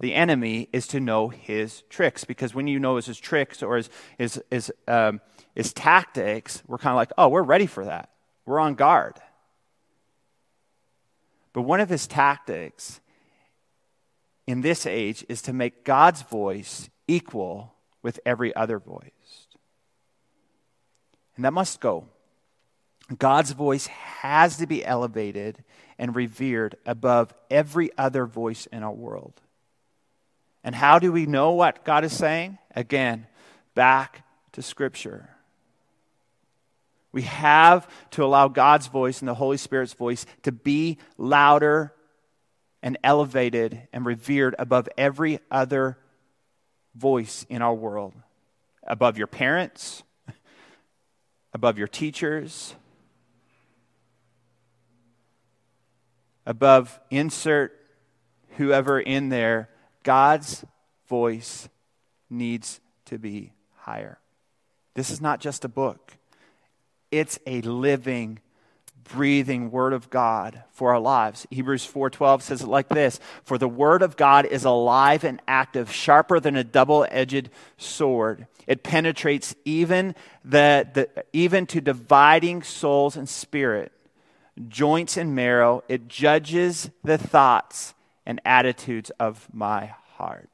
the 0.00 0.14
enemy 0.14 0.68
is 0.72 0.88
to 0.88 0.98
know 0.98 1.28
his 1.28 1.82
tricks. 1.90 2.24
Because 2.24 2.52
when 2.52 2.66
you 2.66 2.80
know 2.80 2.96
his 2.96 3.20
tricks 3.20 3.62
or 3.62 3.76
his 3.76 3.88
his 4.18 4.42
his, 4.50 4.72
um, 4.88 5.20
his 5.54 5.72
tactics, 5.72 6.60
we're 6.66 6.78
kind 6.78 6.92
of 6.92 6.96
like, 6.96 7.12
oh, 7.16 7.28
we're 7.28 7.42
ready 7.42 7.66
for 7.66 7.84
that. 7.84 8.10
We're 8.46 8.58
on 8.58 8.74
guard. 8.74 9.14
But 11.52 11.62
one 11.62 11.78
of 11.78 11.88
his 11.88 12.08
tactics 12.08 13.00
in 14.46 14.60
this 14.60 14.86
age 14.86 15.24
is 15.28 15.42
to 15.42 15.52
make 15.52 15.84
God's 15.84 16.22
voice 16.22 16.88
equal 17.06 17.74
with 18.02 18.20
every 18.24 18.54
other 18.54 18.78
voice. 18.78 19.46
And 21.36 21.44
that 21.44 21.52
must 21.52 21.80
go. 21.80 22.06
God's 23.18 23.52
voice 23.52 23.86
has 23.86 24.56
to 24.58 24.66
be 24.66 24.84
elevated 24.84 25.64
and 25.98 26.14
revered 26.14 26.76
above 26.86 27.34
every 27.50 27.90
other 27.98 28.26
voice 28.26 28.66
in 28.66 28.82
our 28.82 28.92
world. 28.92 29.40
And 30.62 30.74
how 30.74 30.98
do 30.98 31.10
we 31.12 31.26
know 31.26 31.52
what 31.52 31.84
God 31.84 32.04
is 32.04 32.16
saying? 32.16 32.58
Again, 32.74 33.26
back 33.74 34.24
to 34.52 34.62
Scripture. 34.62 35.30
We 37.12 37.22
have 37.22 37.88
to 38.12 38.24
allow 38.24 38.48
God's 38.48 38.86
voice 38.86 39.20
and 39.20 39.28
the 39.28 39.34
Holy 39.34 39.56
Spirit's 39.56 39.94
voice 39.94 40.26
to 40.42 40.52
be 40.52 40.98
louder 41.18 41.92
and 42.82 42.98
elevated 43.04 43.88
and 43.92 44.04
revered 44.06 44.54
above 44.58 44.88
every 44.96 45.38
other 45.50 45.98
voice 46.94 47.46
in 47.48 47.62
our 47.62 47.74
world 47.74 48.14
above 48.90 49.16
your 49.16 49.26
parents, 49.26 50.02
above 51.52 51.78
your 51.78 51.86
teachers, 51.86 52.74
above 56.46 56.98
insert 57.10 57.72
whoever 58.56 59.00
in 59.00 59.28
there. 59.28 59.68
God's 60.02 60.64
voice 61.08 61.68
needs 62.28 62.80
to 63.06 63.18
be 63.18 63.52
higher. 63.76 64.18
This 64.94 65.10
is 65.10 65.20
not 65.20 65.40
just 65.40 65.64
a 65.64 65.68
book, 65.68 66.16
it's 67.10 67.38
a 67.46 67.60
living 67.62 68.40
breathing 69.12 69.70
word 69.70 69.92
of 69.92 70.08
God 70.10 70.62
for 70.72 70.92
our 70.92 71.00
lives. 71.00 71.46
Hebrews 71.50 71.84
4:12 71.84 72.42
says 72.42 72.62
it 72.62 72.68
like 72.68 72.88
this, 72.88 73.18
"For 73.44 73.58
the 73.58 73.68
word 73.68 74.02
of 74.02 74.16
God 74.16 74.46
is 74.46 74.64
alive 74.64 75.24
and 75.24 75.42
active, 75.48 75.92
sharper 75.92 76.38
than 76.38 76.56
a 76.56 76.64
double-edged 76.64 77.50
sword. 77.76 78.46
It 78.66 78.82
penetrates 78.82 79.54
even 79.64 80.14
the, 80.44 80.88
the 80.92 81.24
even 81.32 81.66
to 81.66 81.80
dividing 81.80 82.62
souls 82.62 83.16
and 83.16 83.28
spirit, 83.28 83.92
joints 84.68 85.16
and 85.16 85.34
marrow. 85.34 85.82
It 85.88 86.08
judges 86.08 86.90
the 87.02 87.18
thoughts 87.18 87.94
and 88.24 88.40
attitudes 88.44 89.10
of 89.18 89.48
my 89.52 89.94
heart." 90.16 90.48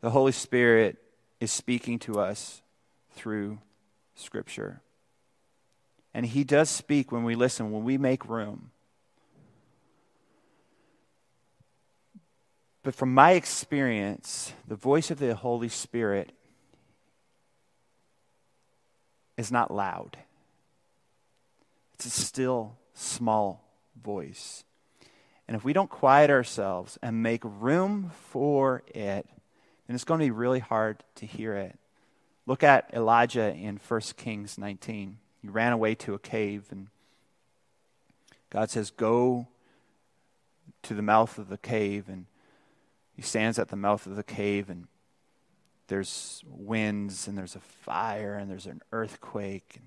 The 0.00 0.10
Holy 0.10 0.32
Spirit 0.32 0.96
is 1.40 1.52
speaking 1.52 1.98
to 2.00 2.20
us 2.20 2.62
through 3.12 3.58
Scripture. 4.14 4.80
And 6.16 6.24
He 6.24 6.44
does 6.44 6.70
speak 6.70 7.12
when 7.12 7.24
we 7.24 7.34
listen, 7.34 7.70
when 7.70 7.84
we 7.84 7.98
make 7.98 8.26
room. 8.26 8.70
But 12.82 12.94
from 12.94 13.12
my 13.12 13.32
experience, 13.32 14.54
the 14.66 14.76
voice 14.76 15.10
of 15.10 15.18
the 15.18 15.34
Holy 15.34 15.68
Spirit 15.68 16.32
is 19.36 19.52
not 19.52 19.70
loud, 19.70 20.16
it's 21.92 22.06
a 22.06 22.10
still, 22.10 22.78
small 22.94 23.62
voice. 24.02 24.64
And 25.46 25.54
if 25.54 25.64
we 25.64 25.74
don't 25.74 25.90
quiet 25.90 26.30
ourselves 26.30 26.98
and 27.02 27.22
make 27.22 27.42
room 27.44 28.10
for 28.30 28.82
it, 28.86 29.28
then 29.86 29.94
it's 29.94 30.04
going 30.04 30.20
to 30.20 30.26
be 30.26 30.30
really 30.30 30.60
hard 30.60 31.04
to 31.16 31.26
hear 31.26 31.54
it. 31.54 31.78
Look 32.46 32.62
at 32.62 32.88
Elijah 32.94 33.54
in 33.54 33.78
1 33.86 34.00
Kings 34.16 34.56
19. 34.56 35.18
He 35.42 35.48
ran 35.48 35.72
away 35.72 35.94
to 35.96 36.14
a 36.14 36.18
cave, 36.18 36.66
and 36.70 36.88
God 38.50 38.70
says, 38.70 38.90
Go 38.90 39.48
to 40.82 40.94
the 40.94 41.02
mouth 41.02 41.38
of 41.38 41.48
the 41.48 41.58
cave. 41.58 42.08
And 42.08 42.26
he 43.14 43.22
stands 43.22 43.58
at 43.58 43.68
the 43.68 43.76
mouth 43.76 44.06
of 44.06 44.16
the 44.16 44.22
cave, 44.22 44.68
and 44.68 44.86
there's 45.88 46.42
winds, 46.46 47.28
and 47.28 47.38
there's 47.38 47.56
a 47.56 47.60
fire, 47.60 48.34
and 48.34 48.50
there's 48.50 48.66
an 48.66 48.82
earthquake. 48.92 49.80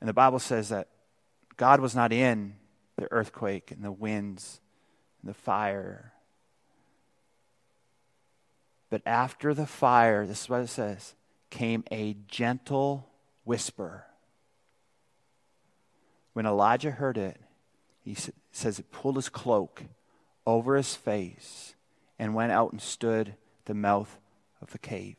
And 0.00 0.08
the 0.08 0.14
Bible 0.14 0.38
says 0.38 0.68
that 0.68 0.88
God 1.56 1.80
was 1.80 1.94
not 1.94 2.12
in 2.12 2.54
the 2.96 3.10
earthquake 3.10 3.70
and 3.70 3.82
the 3.82 3.92
winds 3.92 4.60
and 5.20 5.30
the 5.30 5.34
fire. 5.34 6.12
But 8.88 9.02
after 9.04 9.52
the 9.52 9.66
fire, 9.66 10.26
this 10.26 10.42
is 10.42 10.48
what 10.48 10.60
it 10.60 10.68
says, 10.68 11.15
came 11.50 11.84
a 11.90 12.16
gentle 12.28 13.08
whisper. 13.44 14.04
When 16.32 16.46
Elijah 16.46 16.90
heard 16.90 17.16
it, 17.16 17.40
he 18.02 18.16
says 18.52 18.78
it 18.78 18.90
pulled 18.90 19.16
his 19.16 19.28
cloak 19.28 19.84
over 20.46 20.76
his 20.76 20.94
face 20.94 21.74
and 22.18 22.34
went 22.34 22.52
out 22.52 22.72
and 22.72 22.80
stood 22.80 23.34
the 23.64 23.74
mouth 23.74 24.18
of 24.60 24.70
the 24.70 24.78
cave. 24.78 25.16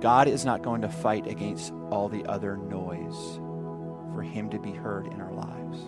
God 0.00 0.28
is 0.28 0.44
not 0.44 0.62
going 0.62 0.82
to 0.82 0.88
fight 0.88 1.26
against 1.26 1.72
all 1.90 2.08
the 2.08 2.24
other 2.26 2.56
noise 2.56 3.40
for 4.14 4.22
him 4.22 4.50
to 4.50 4.58
be 4.58 4.72
heard 4.72 5.06
in 5.06 5.20
our 5.20 5.32
lives. 5.32 5.78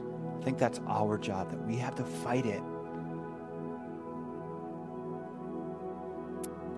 I 0.40 0.42
think 0.42 0.58
that's 0.58 0.80
our 0.88 1.18
job, 1.18 1.50
that 1.50 1.66
we 1.66 1.76
have 1.76 1.94
to 1.96 2.04
fight 2.04 2.46
it 2.46 2.62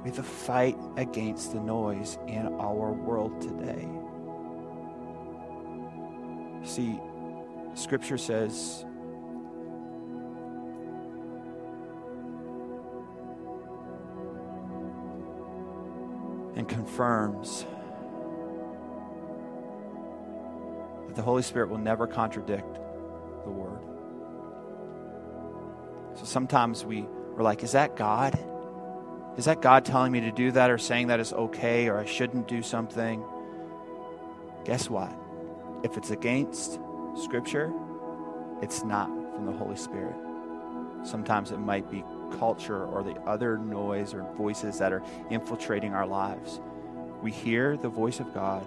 We 0.03 0.11
have 0.11 0.17
to 0.17 0.23
fight 0.23 0.77
against 0.97 1.53
the 1.53 1.61
noise 1.61 2.19
in 2.27 2.47
our 2.47 2.93
world 2.93 3.41
today. 3.41 3.89
See, 6.65 7.01
Scripture 7.75 8.19
says, 8.19 8.85
and 16.55 16.69
confirms 16.69 17.65
that 21.07 21.15
the 21.15 21.23
Holy 21.23 21.43
Spirit 21.43 21.71
will 21.71 21.79
never 21.79 22.07
contradict 22.07 22.75
the 23.45 23.51
Word. 23.51 23.81
So 26.17 26.25
sometimes 26.25 26.85
we, 26.85 27.03
we're 27.03 27.43
like, 27.43 27.63
is 27.63 27.73
that 27.73 27.97
God? 27.97 28.39
Is 29.39 29.45
that 29.45 29.63
God 29.63 29.85
telling 29.85 30.11
me 30.11 30.21
to 30.23 30.33
do 30.33 30.51
that 30.51 30.69
or 30.69 30.79
saying 30.79 31.07
that 31.07 31.21
is 31.21 31.33
okay 31.33 31.89
or 31.89 31.97
I 31.97 32.05
shouldn't 32.05 32.49
do 32.49 32.61
something? 32.61 33.25
Guess 34.65 34.91
what? 34.91 35.13
If 35.85 35.97
it's 35.97 36.11
against 36.11 36.81
Scripture, 37.23 37.73
it's 38.61 38.83
not 38.83 39.07
from 39.07 39.47
the 39.47 39.53
Holy 39.53 39.77
Spirit. 39.77 40.17
Sometimes 41.05 41.53
it 41.53 41.59
might 41.59 41.89
be 41.89 42.05
culture 42.39 42.85
or 42.85 43.05
the 43.05 43.15
other 43.23 43.57
noise 43.59 44.13
or 44.13 44.27
voices 44.37 44.79
that 44.79 44.93
are 44.93 45.05
infiltrating 45.31 45.95
our 45.95 46.07
lives. 46.07 46.61
We 47.23 47.31
hear 47.31 47.77
the 47.77 47.89
voice 47.89 48.19
of 48.19 48.35
God 48.35 48.67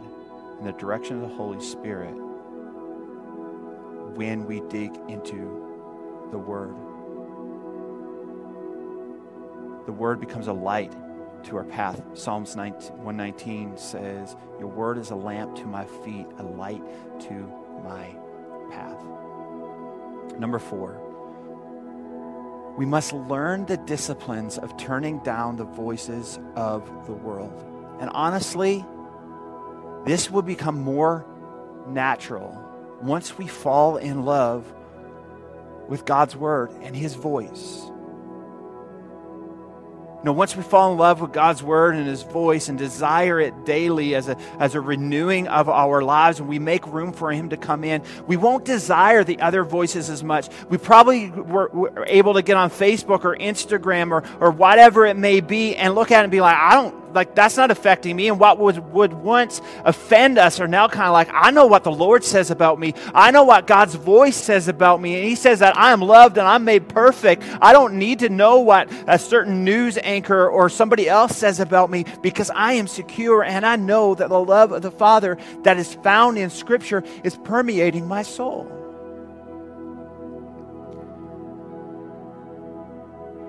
in 0.59 0.65
the 0.65 0.71
direction 0.71 1.21
of 1.21 1.29
the 1.29 1.35
Holy 1.35 1.61
Spirit. 1.61 2.15
when 4.15 4.45
we 4.45 4.61
dig 4.69 4.95
into 5.07 6.27
the 6.31 6.37
Word. 6.37 6.75
The 9.85 9.91
Word 9.91 10.19
becomes 10.19 10.47
a 10.47 10.53
light 10.53 10.93
to 11.43 11.57
our 11.57 11.63
path. 11.63 12.01
Psalms 12.13 12.55
119 12.55 13.77
says, 13.77 14.35
Your 14.59 14.67
Word 14.67 14.97
is 14.97 15.11
a 15.11 15.15
lamp 15.15 15.55
to 15.57 15.65
my 15.65 15.85
feet, 15.85 16.27
a 16.37 16.43
light 16.43 16.83
to 17.21 17.33
my 17.83 18.15
path. 18.71 19.01
Number 20.37 20.59
four, 20.59 20.99
we 22.77 22.85
must 22.85 23.13
learn 23.13 23.65
the 23.65 23.77
disciplines 23.77 24.57
of 24.57 24.77
turning 24.77 25.19
down 25.19 25.57
the 25.57 25.65
voices 25.65 26.39
of 26.55 26.85
the 27.05 27.13
world. 27.13 27.65
And 27.99 28.09
honestly, 28.11 28.85
this 30.05 30.31
will 30.31 30.41
become 30.41 30.79
more 30.79 31.25
natural 31.87 32.57
once 33.01 33.37
we 33.37 33.47
fall 33.47 33.97
in 33.97 34.23
love 34.23 34.71
with 35.89 36.05
God's 36.05 36.35
word 36.35 36.71
and 36.81 36.95
his 36.95 37.15
voice. 37.15 37.91
You 40.21 40.25
know, 40.25 40.33
once 40.33 40.55
we 40.55 40.61
fall 40.61 40.91
in 40.91 40.99
love 40.99 41.19
with 41.19 41.31
God's 41.31 41.63
word 41.63 41.95
and 41.95 42.05
his 42.05 42.21
voice 42.21 42.69
and 42.69 42.77
desire 42.77 43.39
it 43.39 43.65
daily 43.65 44.13
as 44.13 44.27
a, 44.27 44.37
as 44.59 44.75
a 44.75 44.81
renewing 44.81 45.47
of 45.47 45.67
our 45.67 46.03
lives, 46.03 46.39
and 46.39 46.47
we 46.47 46.59
make 46.59 46.85
room 46.85 47.11
for 47.11 47.31
him 47.31 47.49
to 47.49 47.57
come 47.57 47.83
in, 47.83 48.03
we 48.27 48.37
won't 48.37 48.63
desire 48.63 49.23
the 49.23 49.39
other 49.39 49.63
voices 49.63 50.11
as 50.11 50.23
much. 50.23 50.47
We 50.69 50.77
probably 50.77 51.31
were, 51.31 51.69
were 51.69 52.05
able 52.05 52.35
to 52.35 52.43
get 52.43 52.55
on 52.55 52.69
Facebook 52.69 53.25
or 53.25 53.35
Instagram 53.35 54.11
or, 54.11 54.23
or 54.39 54.51
whatever 54.51 55.07
it 55.07 55.17
may 55.17 55.41
be 55.41 55.75
and 55.75 55.95
look 55.95 56.11
at 56.11 56.19
it 56.19 56.25
and 56.25 56.31
be 56.31 56.39
like, 56.39 56.55
I 56.55 56.75
don't 56.75 57.00
like 57.13 57.35
that's 57.35 57.57
not 57.57 57.71
affecting 57.71 58.15
me. 58.15 58.27
And 58.27 58.39
what 58.39 58.59
would, 58.59 58.91
would 58.91 59.13
once 59.13 59.61
offend 59.83 60.37
us 60.37 60.59
are 60.59 60.67
now 60.67 60.87
kind 60.87 61.07
of 61.07 61.13
like 61.13 61.29
i 61.33 61.51
know 61.51 61.65
what 61.65 61.83
the 61.83 61.91
lord 61.91 62.23
says 62.23 62.51
about 62.51 62.79
me. 62.79 62.93
I 63.13 63.31
know 63.31 63.43
what 63.43 63.67
god's 63.67 63.95
voice 63.95 64.35
says 64.37 64.67
about 64.67 65.01
me. 65.01 65.15
And 65.15 65.25
he 65.25 65.35
says 65.35 65.59
that 65.59 65.77
i 65.77 65.91
am 65.91 66.01
loved 66.01 66.37
and 66.37 66.47
i'm 66.47 66.63
made 66.63 66.89
perfect. 66.89 67.43
I 67.61 67.73
don't 67.73 67.95
need 67.95 68.19
to 68.19 68.29
know 68.29 68.59
what 68.59 68.89
a 69.07 69.17
certain 69.17 69.63
news 69.63 69.97
anchor 70.01 70.47
or 70.49 70.69
somebody 70.69 71.07
else 71.07 71.35
says 71.35 71.59
about 71.59 71.89
me 71.89 72.05
because 72.21 72.49
i 72.53 72.73
am 72.73 72.87
secure 72.87 73.43
and 73.43 73.65
i 73.65 73.75
know 73.75 74.15
that 74.15 74.29
the 74.29 74.39
love 74.39 74.71
of 74.71 74.81
the 74.81 74.91
father 74.91 75.37
that 75.63 75.77
is 75.77 75.93
found 75.95 76.37
in 76.37 76.49
scripture 76.49 77.03
is 77.23 77.37
permeating 77.37 78.07
my 78.07 78.21
soul. 78.21 78.63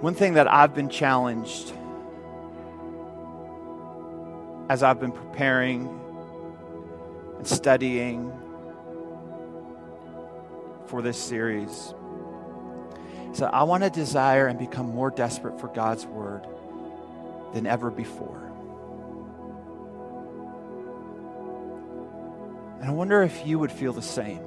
One 0.01 0.15
thing 0.15 0.35
that 0.35 0.51
i've 0.51 0.75
been 0.75 0.89
challenged 0.89 1.73
as 4.69 4.83
I've 4.83 5.01
been 5.01 5.13
preparing 5.13 6.01
and 7.39 7.47
studying 7.47 8.33
for 10.87 11.03
this 11.03 11.19
series. 11.19 11.95
So 13.33 13.47
I 13.47 13.63
want 13.63 13.83
to 13.83 13.91
desire 13.91 14.47
and 14.47 14.59
become 14.59 14.87
more 14.87 15.11
desperate 15.11 15.61
for 15.61 15.69
God's 15.69 16.05
word 16.05 16.47
than 17.55 17.67
ever 17.67 17.91
before. 17.91 18.53
And 22.81 22.91
I 22.91 22.93
wonder 22.93 23.23
if 23.23 23.47
you 23.47 23.61
would 23.61 23.71
feel 23.71 23.93
the 23.93 24.03
same. 24.03 24.41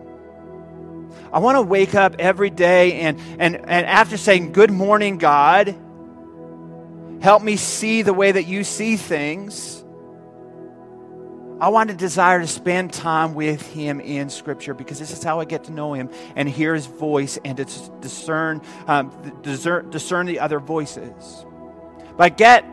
I 1.31 1.39
want 1.39 1.55
to 1.55 1.61
wake 1.61 1.95
up 1.95 2.17
every 2.19 2.49
day 2.49 2.99
and, 2.99 3.19
and, 3.39 3.55
and 3.55 3.85
after 3.85 4.17
saying, 4.17 4.51
Good 4.51 4.71
morning, 4.71 5.17
God, 5.17 5.73
help 7.21 7.41
me 7.41 7.55
see 7.55 8.01
the 8.01 8.13
way 8.13 8.33
that 8.33 8.45
you 8.45 8.65
see 8.65 8.97
things. 8.97 9.84
I 11.59 11.69
want 11.69 11.89
to 11.89 11.95
desire 11.95 12.41
to 12.41 12.47
spend 12.47 12.91
time 12.91 13.33
with 13.33 13.61
Him 13.71 14.01
in 14.01 14.29
Scripture 14.29 14.73
because 14.73 14.99
this 14.99 15.11
is 15.11 15.23
how 15.23 15.39
I 15.39 15.45
get 15.45 15.63
to 15.65 15.71
know 15.71 15.93
Him 15.93 16.09
and 16.35 16.49
hear 16.49 16.73
His 16.73 16.85
voice 16.85 17.39
and 17.45 17.55
to 17.55 17.65
discern, 18.01 18.61
um, 18.87 19.09
discern, 19.41 19.89
discern 19.89 20.25
the 20.25 20.39
other 20.39 20.59
voices. 20.59 21.45
But 22.17 22.35
get 22.35 22.65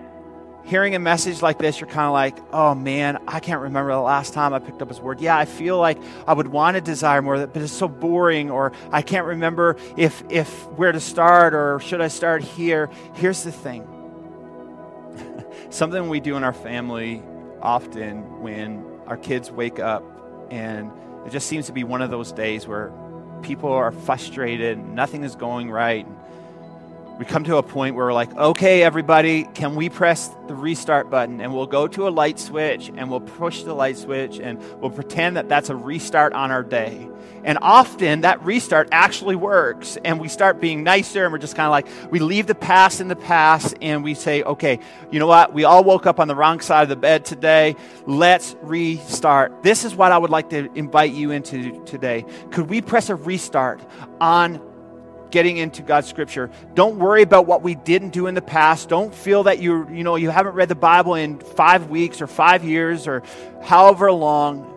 hearing 0.65 0.97
a 0.97 0.99
message 0.99 1.43
like 1.43 1.59
this, 1.59 1.81
you're 1.81 1.89
kind 1.89 2.07
of 2.07 2.13
like, 2.13 2.37
oh 2.53 2.75
man, 2.75 3.23
I 3.29 3.39
can't 3.39 3.61
remember 3.61 3.93
the 3.93 4.01
last 4.01 4.35
time 4.35 4.53
I 4.53 4.59
picked 4.59 4.83
up 4.83 4.89
His 4.89 5.01
Word. 5.01 5.21
Yeah, 5.21 5.39
I 5.39 5.45
feel 5.45 5.79
like 5.79 5.99
I 6.27 6.33
would 6.33 6.49
want 6.49 6.75
to 6.75 6.81
desire 6.81 7.23
more, 7.23 7.47
but 7.47 7.63
it's 7.63 7.73
so 7.73 7.87
boring, 7.87 8.51
or 8.51 8.73
I 8.91 9.03
can't 9.03 9.27
remember 9.27 9.77
if, 9.97 10.25
if 10.29 10.67
where 10.71 10.91
to 10.91 11.01
start, 11.01 11.55
or 11.55 11.79
should 11.79 12.01
I 12.01 12.09
start 12.09 12.43
here? 12.43 12.91
Here's 13.15 13.45
the 13.45 13.53
thing 13.53 13.87
something 15.71 16.09
we 16.09 16.19
do 16.19 16.37
in 16.37 16.43
our 16.43 16.53
family 16.53 17.23
often 17.63 18.41
when 18.41 18.85
our 19.07 19.17
kids 19.17 19.51
wake 19.51 19.79
up 19.79 20.05
and 20.51 20.91
it 21.27 21.31
just 21.31 21.47
seems 21.47 21.67
to 21.67 21.73
be 21.73 21.85
one 21.85 22.03
of 22.03 22.11
those 22.11 22.33
days 22.33 22.67
where 22.67 22.93
people 23.43 23.73
are 23.73 23.93
frustrated, 23.93 24.79
nothing 24.79 25.25
is 25.25 25.37
going 25.37 25.71
right. 25.71 26.07
We 27.19 27.27
come 27.27 27.45
to 27.45 27.57
a 27.59 27.63
point 27.63 27.95
where 27.95 28.07
we're 28.07 28.13
like, 28.13 28.35
okay, 28.37 28.83
everybody, 28.83 29.45
can 29.45 29.77
we 29.77 29.89
press 29.89 30.35
the 30.49 30.55
restart 30.55 31.11
button? 31.11 31.41
And 31.41 31.55
we'll 31.55 31.67
go 31.67 31.87
to 31.87 32.09
a 32.09 32.11
light 32.11 32.41
switch 32.41 32.91
and 32.97 33.11
we'll 33.11 33.21
push 33.21 33.63
the 33.63 33.75
light 33.75 33.97
switch 33.97 34.41
and 34.41 34.59
we'll 34.81 34.91
pretend 34.91 35.37
that 35.37 35.49
that's 35.49 35.69
a 35.69 35.77
restart 35.77 36.33
on 36.33 36.51
our 36.51 36.63
day. 36.63 37.09
And 37.45 37.59
often 37.61 38.23
that 38.23 38.43
restart 38.45 38.89
actually 38.93 39.35
works, 39.35 39.99
and 40.05 40.21
we 40.21 40.29
start 40.29 40.61
being 40.61 40.85
nicer, 40.85 41.25
and 41.25 41.33
we're 41.33 41.39
just 41.39 41.57
kind 41.57 41.67
of 41.67 41.73
like, 41.73 41.89
we 42.13 42.21
leave 42.21 42.47
the 42.47 42.55
past 42.55 43.01
in 43.01 43.09
the 43.09 43.17
past, 43.17 43.75
and 43.83 44.05
we 44.05 44.15
say, 44.15 44.45
okay, 44.45 44.79
you 45.11 45.19
know 45.19 45.27
what? 45.27 45.53
We 45.53 45.65
all 45.65 45.83
woke 45.83 46.07
up 46.07 46.21
on 46.21 46.29
the 46.29 46.37
wrong 46.37 46.61
side 46.61 46.85
of 46.85 46.89
the 46.89 46.95
bed 46.95 47.25
today. 47.25 47.75
Let's 48.07 48.55
restart. 48.63 49.65
This 49.65 49.85
is 49.85 49.95
what 49.95 50.13
I 50.13 50.19
would 50.19 50.31
like 50.31 50.51
to 50.51 50.71
invite 50.77 51.13
you 51.13 51.33
into 51.33 51.85
today. 51.85 52.25
Could 52.53 52.71
we 52.71 52.81
press 52.81 53.09
a 53.09 53.17
restart 53.17 53.81
on 54.21 54.61
getting 55.33 55.57
into 55.57 55.83
God's 55.83 56.07
scripture. 56.07 56.51
Don't 56.75 56.99
worry 56.99 57.23
about 57.23 57.47
what 57.47 57.63
we 57.63 57.75
didn't 57.75 58.11
do 58.11 58.29
in 58.29 58.35
the 58.35 58.43
past. 58.43 58.89
Don't 58.89 59.13
feel 59.13 59.43
that 59.45 59.59
you 59.59 59.89
you 59.91 60.05
know 60.05 60.15
you 60.15 60.31
haven't 60.31 60.55
read 60.55 60.69
the 60.69 60.77
Bible 60.77 61.15
in 61.15 61.41
5 61.41 61.91
weeks 61.91 62.21
or 62.21 62.29
5 62.29 62.65
years 62.65 63.09
or 63.09 63.23
however 63.63 64.13
long 64.13 64.69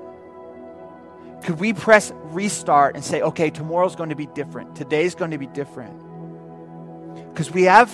could 1.44 1.60
we 1.60 1.74
press 1.74 2.12
restart 2.24 2.96
and 2.96 3.04
say, 3.04 3.22
okay, 3.22 3.52
tomorrow's 3.52 3.96
going 3.96 4.10
to 4.10 4.16
be 4.16 4.26
different. 4.26 4.76
Today's 4.76 5.14
going 5.14 5.32
to 5.32 5.38
be 5.38 5.46
different. 5.46 6.02
Because 7.30 7.52
we 7.52 7.64
have 7.64 7.92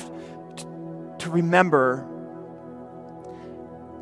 to 1.19 1.29
remember 1.29 2.07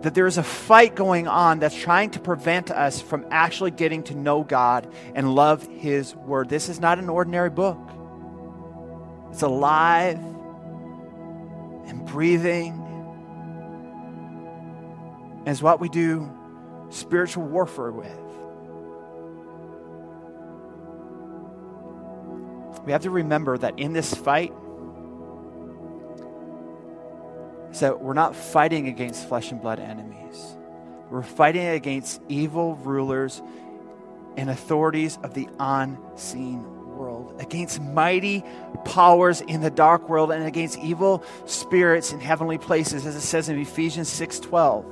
that 0.02 0.14
there 0.14 0.28
is 0.28 0.38
a 0.38 0.44
fight 0.44 0.96
going 0.96 1.28
on 1.28 1.60
that's 1.60 1.76
trying 1.76 2.12
to 2.12 2.20
prevent 2.20 2.72
us 2.72 3.02
from 3.02 3.26
actually 3.32 3.72
getting 3.72 4.04
to 4.04 4.16
know 4.16 4.44
God 4.44 4.88
and 5.16 5.36
love 5.36 5.68
His 5.68 6.16
Word. 6.16 6.48
This 6.48 6.70
is 6.70 6.80
not 6.80 7.00
an 7.00 7.10
ordinary 7.10 7.50
book, 7.50 7.78
it's 9.32 9.42
alive 9.42 10.18
and 11.88 12.06
breathing. 12.06 12.74
And 15.40 15.48
it's 15.48 15.62
what 15.62 15.80
we 15.80 15.90
do 15.90 16.32
spiritual 16.90 17.44
warfare 17.44 17.92
with. 17.92 18.20
we 22.90 22.94
have 22.94 23.04
to 23.04 23.12
remember 23.12 23.56
that 23.56 23.78
in 23.78 23.94
this 23.94 24.16
fight, 24.16 24.52
so 27.72 27.96
we're 27.96 28.14
not 28.14 28.36
fighting 28.36 28.88
against 28.88 29.30
flesh 29.30 29.52
and 29.52 29.62
blood 29.62 29.80
enemies. 29.80 30.58
We're 31.12 31.22
fighting 31.22 31.68
against 31.68 32.20
evil 32.30 32.78
rulers 32.78 33.44
and 34.38 34.50
authorities 34.50 35.20
of 35.22 35.36
the 35.36 35.48
unseen 35.60 36.64
against 37.38 37.82
mighty 37.82 38.44
powers 38.86 39.42
in 39.42 39.62
the 39.62 39.70
dark 39.70 40.10
world, 40.10 40.32
and 40.32 40.46
against 40.46 40.78
evil 40.80 41.24
spirits 41.46 42.12
in 42.12 42.20
heavenly 42.20 42.58
places, 42.58 43.06
as 43.06 43.16
it 43.16 43.22
says 43.22 43.50
in 43.50 43.60
Ephesians 43.60 44.10
6:12. 44.10 44.86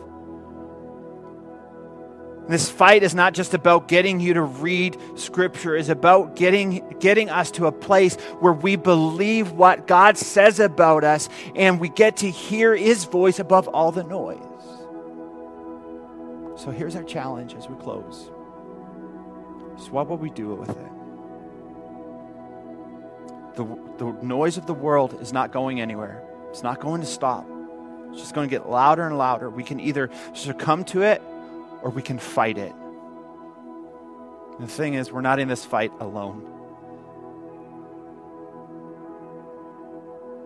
This 2.48 2.70
fight 2.70 3.04
is 3.04 3.14
not 3.14 3.34
just 3.34 3.54
about 3.54 3.90
getting 3.90 4.22
you 4.22 4.36
to 4.36 4.42
read 4.42 4.98
scripture, 5.16 5.76
it's 5.76 5.90
about 5.90 6.38
getting, 6.38 6.96
getting 7.00 7.30
us 7.30 7.52
to 7.52 7.68
a 7.68 7.74
place 7.74 8.16
where 8.40 8.54
we 8.54 8.78
believe 8.78 9.52
what 9.52 9.86
God 9.86 10.18
says 10.18 10.62
about 10.62 11.04
us 11.04 11.28
and 11.56 11.78
we 11.80 11.90
get 11.90 12.18
to 12.18 12.32
hear 12.32 12.74
his 12.74 13.04
voice 13.04 13.40
above 13.40 13.68
all 13.68 13.92
the 13.92 14.04
noise. 14.06 14.38
So 16.56 16.72
here's 16.72 16.96
our 16.96 17.04
challenge 17.04 17.54
as 17.54 17.68
we 17.68 17.76
close. 17.76 18.32
So, 19.78 19.92
what 19.92 20.08
will 20.08 20.18
we 20.18 20.32
do 20.32 20.56
with 20.56 20.70
it? 20.70 20.97
The, 23.58 23.66
the 23.98 24.06
noise 24.22 24.58
of 24.58 24.68
the 24.68 24.74
world 24.74 25.20
is 25.20 25.34
not 25.34 25.52
going 25.52 25.82
anywhere, 25.82 26.24
it's 26.50 26.64
not 26.64 26.80
going 26.80 27.02
to 27.02 27.08
stop. 27.08 27.46
It's 28.12 28.22
just 28.22 28.34
going 28.34 28.48
to 28.48 28.56
get 28.56 28.70
louder 28.70 29.06
and 29.06 29.18
louder. 29.18 29.50
We 29.50 29.64
can 29.64 29.80
either 29.80 30.10
succumb 30.34 30.86
to 30.86 31.02
it 31.02 31.22
or 31.82 31.90
we 31.90 32.02
can 32.02 32.18
fight 32.18 32.58
it. 32.58 32.74
And 34.58 34.68
the 34.68 34.72
thing 34.72 34.94
is, 34.94 35.12
we're 35.12 35.22
not 35.22 35.40
in 35.40 35.48
this 35.48 35.66
fight 35.66 35.92
alone. 36.00 36.48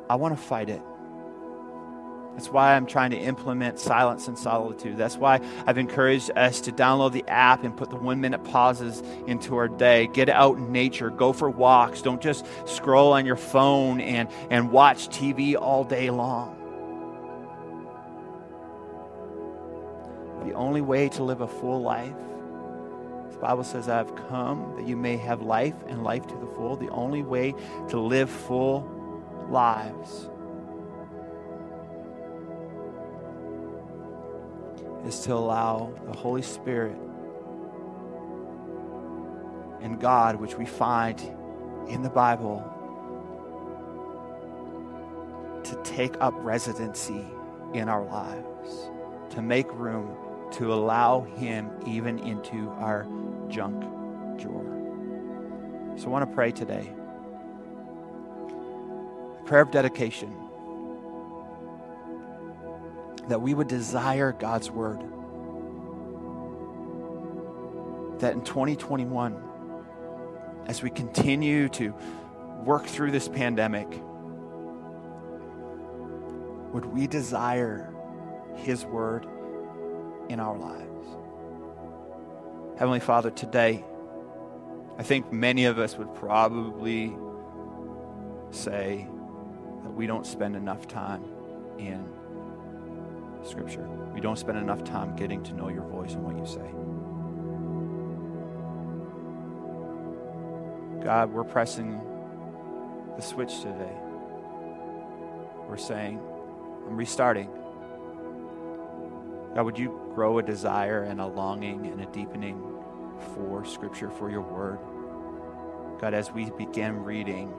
I 0.10 0.16
want 0.16 0.36
to 0.36 0.42
fight 0.42 0.70
it. 0.70 0.82
That's 2.42 2.52
why 2.52 2.76
I'm 2.76 2.88
trying 2.88 3.12
to 3.12 3.20
implement 3.20 3.78
silence 3.78 4.28
and 4.28 4.36
solitude. 4.36 4.98
That's 4.98 5.16
why 5.16 5.42
I've 5.68 5.78
encouraged 5.78 6.32
us 6.36 6.60
to 6.62 6.72
download 6.72 7.12
the 7.12 7.24
app 7.28 7.64
and 7.64 7.78
put 7.78 7.92
the 7.92 7.98
one 7.98 8.20
minute 8.20 8.44
pauses 8.44 9.04
into 9.28 9.58
our 9.58 9.68
day. 9.68 10.08
Get 10.08 10.28
out 10.28 10.58
in 10.58 10.72
nature, 10.72 11.12
go 11.12 11.34
for 11.34 11.52
walks. 11.52 12.02
Don't 12.02 12.20
just 12.20 12.44
scroll 12.66 13.14
on 13.14 13.28
your 13.28 13.36
phone 13.36 14.02
and, 14.02 14.28
and 14.50 14.72
watch 14.72 15.10
TV 15.10 15.56
all 15.56 15.84
day 15.84 16.10
long. 16.10 16.58
The 20.44 20.54
only 20.54 20.82
way 20.82 21.10
to 21.10 21.24
live 21.24 21.42
a 21.42 21.48
full 21.48 21.84
life, 21.84 22.16
the 23.34 23.38
Bible 23.38 23.64
says, 23.64 23.88
I've 23.88 24.16
come 24.30 24.78
that 24.78 24.88
you 24.88 24.98
may 24.98 25.18
have 25.18 25.44
life 25.44 25.76
and 25.88 26.04
life 26.04 26.26
to 26.26 26.36
the 26.36 26.48
full. 26.56 26.76
The 26.76 26.90
only 26.90 27.22
way 27.22 27.54
to 27.90 28.00
live 28.00 28.32
full 28.32 28.90
lives 29.48 30.28
is 35.06 35.20
to 35.22 35.34
allow 35.34 35.94
the 36.06 36.14
Holy 36.14 36.42
Spirit 36.42 36.98
and 39.82 40.00
God, 40.00 40.36
which 40.36 40.56
we 40.56 40.66
find 40.66 41.20
in 41.90 42.04
the 42.04 42.10
Bible, 42.10 42.64
to 45.64 45.76
take 45.84 46.16
up 46.20 46.34
residency 46.38 47.26
in 47.74 47.90
our 47.90 48.04
lives, 48.04 48.90
to 49.32 49.42
make 49.42 49.72
room, 49.74 50.16
to 50.52 50.74
allow 50.74 51.22
Him 51.22 51.72
even 51.88 52.20
into 52.20 52.70
our 52.72 53.08
junk 53.50 53.82
drawer. 54.40 54.66
So 55.98 56.06
I 56.06 56.10
want 56.10 56.30
to 56.30 56.36
pray 56.36 56.52
today. 56.52 56.92
A 59.40 59.44
prayer 59.46 59.62
of 59.62 59.72
dedication 59.72 60.36
that 63.28 63.42
we 63.42 63.54
would 63.54 63.68
desire 63.68 64.32
God's 64.32 64.70
word. 64.70 65.00
That 68.20 68.34
in 68.34 68.44
2021, 68.44 69.42
as 70.68 70.84
we 70.84 70.90
continue 70.90 71.70
to 71.70 71.94
work 72.64 72.86
through 72.86 73.12
this 73.12 73.28
pandemic, 73.28 73.88
would 76.72 76.86
we 76.86 77.08
desire 77.08 77.94
His 78.56 78.86
word 78.86 79.26
in 80.30 80.40
our 80.40 80.58
lives? 80.58 80.92
Heavenly 82.78 83.00
Father, 83.00 83.32
today, 83.32 83.84
I 84.98 85.04
think 85.04 85.32
many 85.32 85.66
of 85.66 85.80
us 85.80 85.98
would 85.98 86.14
probably 86.16 87.16
say 88.52 89.08
that 89.84 89.92
we 89.92 90.08
don't 90.08 90.26
spend 90.26 90.56
enough 90.56 90.88
time 90.88 91.24
in 91.78 92.08
Scripture. 93.44 93.88
We 94.14 94.22
don't 94.22 94.38
spend 94.38 94.58
enough 94.58 94.84
time 94.84 95.16
getting 95.16 95.44
to 95.44 95.54
know 95.54 95.70
your 95.70 95.84
voice 95.84 96.14
and 96.14 96.24
what 96.24 96.38
you 96.38 96.46
say. 96.46 96.70
God, 101.04 101.34
we're 101.34 101.44
pressing 101.44 102.00
the 103.16 103.22
switch 103.22 103.62
today. 103.62 103.98
We're 105.68 105.78
saying, 105.78 106.20
I'm 106.88 106.96
restarting. 106.96 107.50
God, 109.56 109.64
would 109.66 109.80
you 109.80 110.12
grow 110.14 110.38
a 110.40 110.44
desire 110.44 111.04
and 111.04 111.20
a 111.20 111.26
longing 111.26 111.88
and 111.88 112.02
a 112.02 112.06
deepening 112.08 112.62
for 113.34 113.66
Scripture, 113.66 114.10
for 114.10 114.30
your 114.30 114.42
word? 114.42 114.80
God, 116.00 116.14
as 116.14 116.32
we 116.32 116.50
begin 116.52 117.04
reading, 117.04 117.54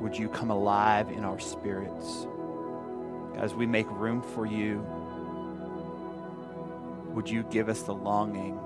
would 0.00 0.16
you 0.16 0.28
come 0.28 0.50
alive 0.50 1.10
in 1.10 1.24
our 1.24 1.38
spirits? 1.38 2.26
As 3.40 3.54
we 3.54 3.66
make 3.66 3.90
room 3.90 4.20
for 4.20 4.44
you, 4.44 4.84
would 7.14 7.28
you 7.28 7.42
give 7.44 7.70
us 7.70 7.82
the 7.82 7.94
longing 7.94 8.58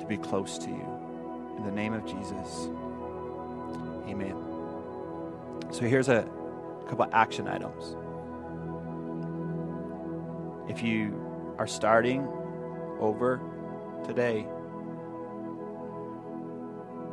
to 0.00 0.06
be 0.06 0.16
close 0.16 0.56
to 0.58 0.70
you? 0.70 1.54
In 1.58 1.64
the 1.64 1.70
name 1.70 1.92
of 1.92 2.06
Jesus, 2.06 2.70
amen. 4.08 4.36
So 5.70 5.82
here's 5.82 6.08
a 6.08 6.26
couple 6.88 7.06
action 7.12 7.46
items. 7.46 7.94
If 10.70 10.82
you 10.82 11.54
are 11.58 11.66
starting 11.66 12.26
over 13.00 13.40
today, 14.06 14.46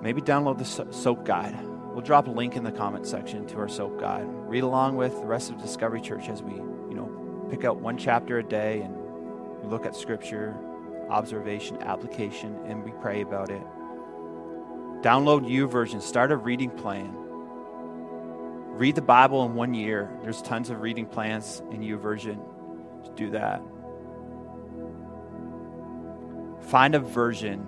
maybe 0.01 0.21
download 0.21 0.57
the 0.57 0.93
soap 0.93 1.25
guide. 1.25 1.74
We'll 1.95 2.03
drop 2.03 2.27
a 2.27 2.31
link 2.31 2.57
in 2.57 2.65
the 2.65 2.73
comment 2.73 3.07
section 3.07 3.47
to 3.47 3.57
our 3.57 3.69
soap 3.69 4.01
guide. 4.01 4.25
Read 4.27 4.63
along 4.63 4.97
with 4.97 5.17
the 5.17 5.25
rest 5.25 5.49
of 5.49 5.61
Discovery 5.61 6.01
Church 6.01 6.27
as 6.27 6.43
we, 6.43 6.51
you 6.51 6.93
know, 6.93 7.47
pick 7.49 7.63
out 7.63 7.77
one 7.77 7.97
chapter 7.97 8.37
a 8.37 8.43
day 8.43 8.81
and 8.81 9.71
look 9.71 9.85
at 9.85 9.95
scripture, 9.95 10.53
observation, 11.09 11.81
application, 11.81 12.59
and 12.65 12.83
we 12.83 12.91
pray 12.99 13.21
about 13.21 13.49
it. 13.49 13.61
Download 15.03 15.49
U 15.49 15.69
YouVersion. 15.69 16.01
Start 16.01 16.33
a 16.33 16.35
reading 16.35 16.69
plan. 16.69 17.13
Read 17.15 18.95
the 18.95 19.01
Bible 19.01 19.45
in 19.45 19.55
one 19.55 19.73
year. 19.73 20.11
There's 20.21 20.41
tons 20.41 20.69
of 20.69 20.81
reading 20.81 21.05
plans 21.05 21.63
in 21.71 21.79
YouVersion. 21.79 22.37
Just 23.03 23.15
do 23.15 23.29
that. 23.29 23.61
Find 26.69 26.93
a 26.93 26.99
version 26.99 27.65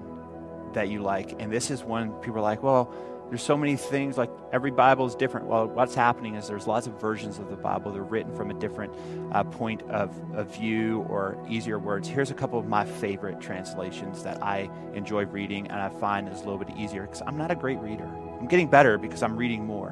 that 0.74 0.90
you 0.90 1.02
like. 1.02 1.42
And 1.42 1.50
this 1.50 1.72
is 1.72 1.82
when 1.82 2.12
people 2.16 2.40
are 2.40 2.42
like, 2.42 2.62
well, 2.62 2.94
there's 3.30 3.44
so 3.44 3.58
many 3.58 3.76
things, 3.76 4.18
like 4.18 4.30
every 4.54 4.72
Bible 4.72 5.06
is 5.06 5.13
different. 5.13 5.48
Well, 5.48 5.68
what's 5.68 5.94
happening 5.94 6.36
is 6.36 6.48
there's 6.48 6.66
lots 6.66 6.88
of 6.88 7.00
versions 7.00 7.40
of 7.40 7.50
the 7.50 7.58
Bible. 7.58 7.92
They're 7.92 8.02
written 8.02 8.34
from 8.36 8.52
a 8.52 8.54
different 8.54 8.94
uh, 9.34 9.44
point 9.44 9.82
of, 9.84 10.16
of 10.34 10.56
view 10.56 11.06
or 11.10 11.38
easier 11.50 11.78
words. 11.78 12.08
Here's 12.08 12.32
a 12.32 12.34
couple 12.34 12.58
of 12.58 12.68
my 12.68 12.86
favorite 12.86 13.42
translations 13.42 14.24
that 14.24 14.42
I 14.42 14.70
enjoy 14.94 15.26
reading 15.26 15.68
and 15.68 15.80
I 15.82 15.90
find 16.00 16.30
is 16.30 16.40
a 16.40 16.44
little 16.46 16.58
bit 16.58 16.70
easier 16.78 17.02
because 17.02 17.22
I'm 17.28 17.38
not 17.38 17.52
a 17.52 17.56
great 17.56 17.80
reader. 17.80 18.10
I'm 18.40 18.48
getting 18.48 18.70
better 18.70 18.98
because 18.98 19.22
I'm 19.22 19.36
reading 19.36 19.66
more. 19.66 19.90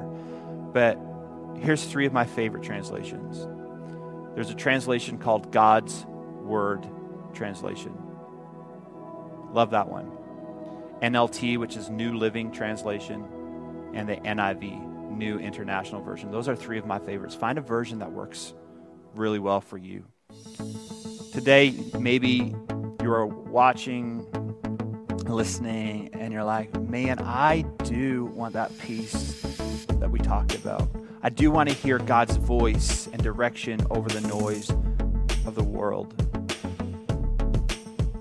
But 0.72 0.98
here's 1.60 1.84
three 1.84 2.06
of 2.06 2.14
my 2.14 2.24
favorite 2.24 2.62
translations. 2.62 3.46
There's 4.34 4.50
a 4.50 4.54
translation 4.54 5.18
called 5.18 5.52
God's 5.52 6.06
Word 6.06 6.86
translation. 7.34 7.96
Love 9.52 9.70
that 9.70 9.88
one. 9.88 10.15
NLT, 11.02 11.58
which 11.58 11.76
is 11.76 11.90
New 11.90 12.16
Living 12.16 12.50
Translation, 12.50 13.24
and 13.94 14.08
the 14.08 14.16
NIV, 14.16 15.10
New 15.10 15.38
International 15.38 16.00
Version. 16.00 16.30
Those 16.30 16.48
are 16.48 16.56
three 16.56 16.78
of 16.78 16.86
my 16.86 16.98
favorites. 16.98 17.34
Find 17.34 17.58
a 17.58 17.60
version 17.60 17.98
that 17.98 18.12
works 18.12 18.54
really 19.14 19.38
well 19.38 19.60
for 19.60 19.78
you. 19.78 20.04
Today, 21.32 21.74
maybe 21.98 22.54
you're 23.02 23.26
watching, 23.26 24.26
listening, 25.24 26.10
and 26.14 26.32
you're 26.32 26.44
like, 26.44 26.78
man, 26.80 27.18
I 27.20 27.62
do 27.84 28.26
want 28.26 28.54
that 28.54 28.76
peace 28.78 29.42
that 29.98 30.10
we 30.10 30.18
talked 30.18 30.54
about. 30.54 30.88
I 31.22 31.28
do 31.28 31.50
want 31.50 31.68
to 31.68 31.74
hear 31.74 31.98
God's 31.98 32.36
voice 32.36 33.08
and 33.12 33.22
direction 33.22 33.86
over 33.90 34.08
the 34.08 34.26
noise 34.28 34.70
of 35.46 35.54
the 35.54 35.64
world. 35.64 36.14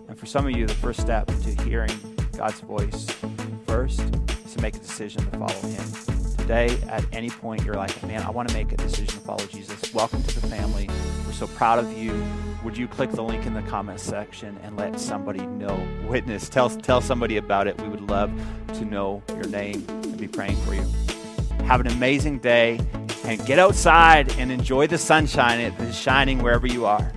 And 0.08 0.18
for 0.20 0.26
some 0.26 0.46
of 0.46 0.52
you, 0.52 0.66
the 0.66 0.74
first 0.74 1.00
step 1.00 1.28
to 1.28 1.64
hearing 1.64 1.92
God's 2.38 2.60
voice 2.62 3.08
first 3.66 4.02
is 4.46 4.54
to 4.54 4.62
make 4.62 4.76
a 4.76 4.80
decision 4.80 5.24
to 5.24 5.38
follow 5.38 5.54
Him. 5.54 6.36
Today, 6.38 6.78
at 6.90 7.06
any 7.14 7.30
point, 7.30 7.64
you're 7.64 7.76
like, 7.76 8.04
man, 8.04 8.22
I 8.24 8.30
want 8.30 8.50
to 8.50 8.54
make 8.54 8.72
a 8.72 8.78
decision 8.78 9.08
to 9.08 9.20
follow 9.20 9.46
Jesus. 9.46 9.94
Welcome 9.94 10.22
to 10.24 10.40
the 10.42 10.48
family. 10.48 10.90
We're 11.26 11.34
so 11.34 11.48
proud 11.48 11.80
of 11.80 11.98
you. 11.98 12.24
Would 12.64 12.78
you 12.78 12.88
click 12.88 13.12
the 13.12 13.24
link 13.24 13.46
in 13.46 13.54
the 13.54 13.62
comment 13.64 14.00
section 14.00 14.58
and 14.64 14.76
let 14.76 15.00
somebody 15.00 15.46
know? 15.46 15.80
Witness, 16.08 16.50
tell, 16.50 16.70
tell 16.70 17.00
somebody 17.00 17.38
about 17.38 17.68
it. 17.68 17.80
We 17.82 17.88
would 17.88 18.10
love 18.10 18.32
to 18.74 18.86
know 18.86 19.24
your 19.30 19.48
name 19.48 19.86
and 19.88 20.18
be 20.18 20.28
praying 20.28 20.58
for 20.58 20.76
you. 20.76 20.86
Have 21.66 21.80
an 21.80 21.88
amazing 21.88 22.40
day 22.40 22.80
and 23.24 23.44
get 23.46 23.60
outside 23.60 24.32
and 24.38 24.52
enjoy 24.52 24.88
the 24.88 24.98
sunshine. 24.98 25.60
It 25.60 25.74
is 25.80 25.98
shining 25.98 26.44
wherever 26.44 26.68
you 26.68 26.86
are. 26.86 27.12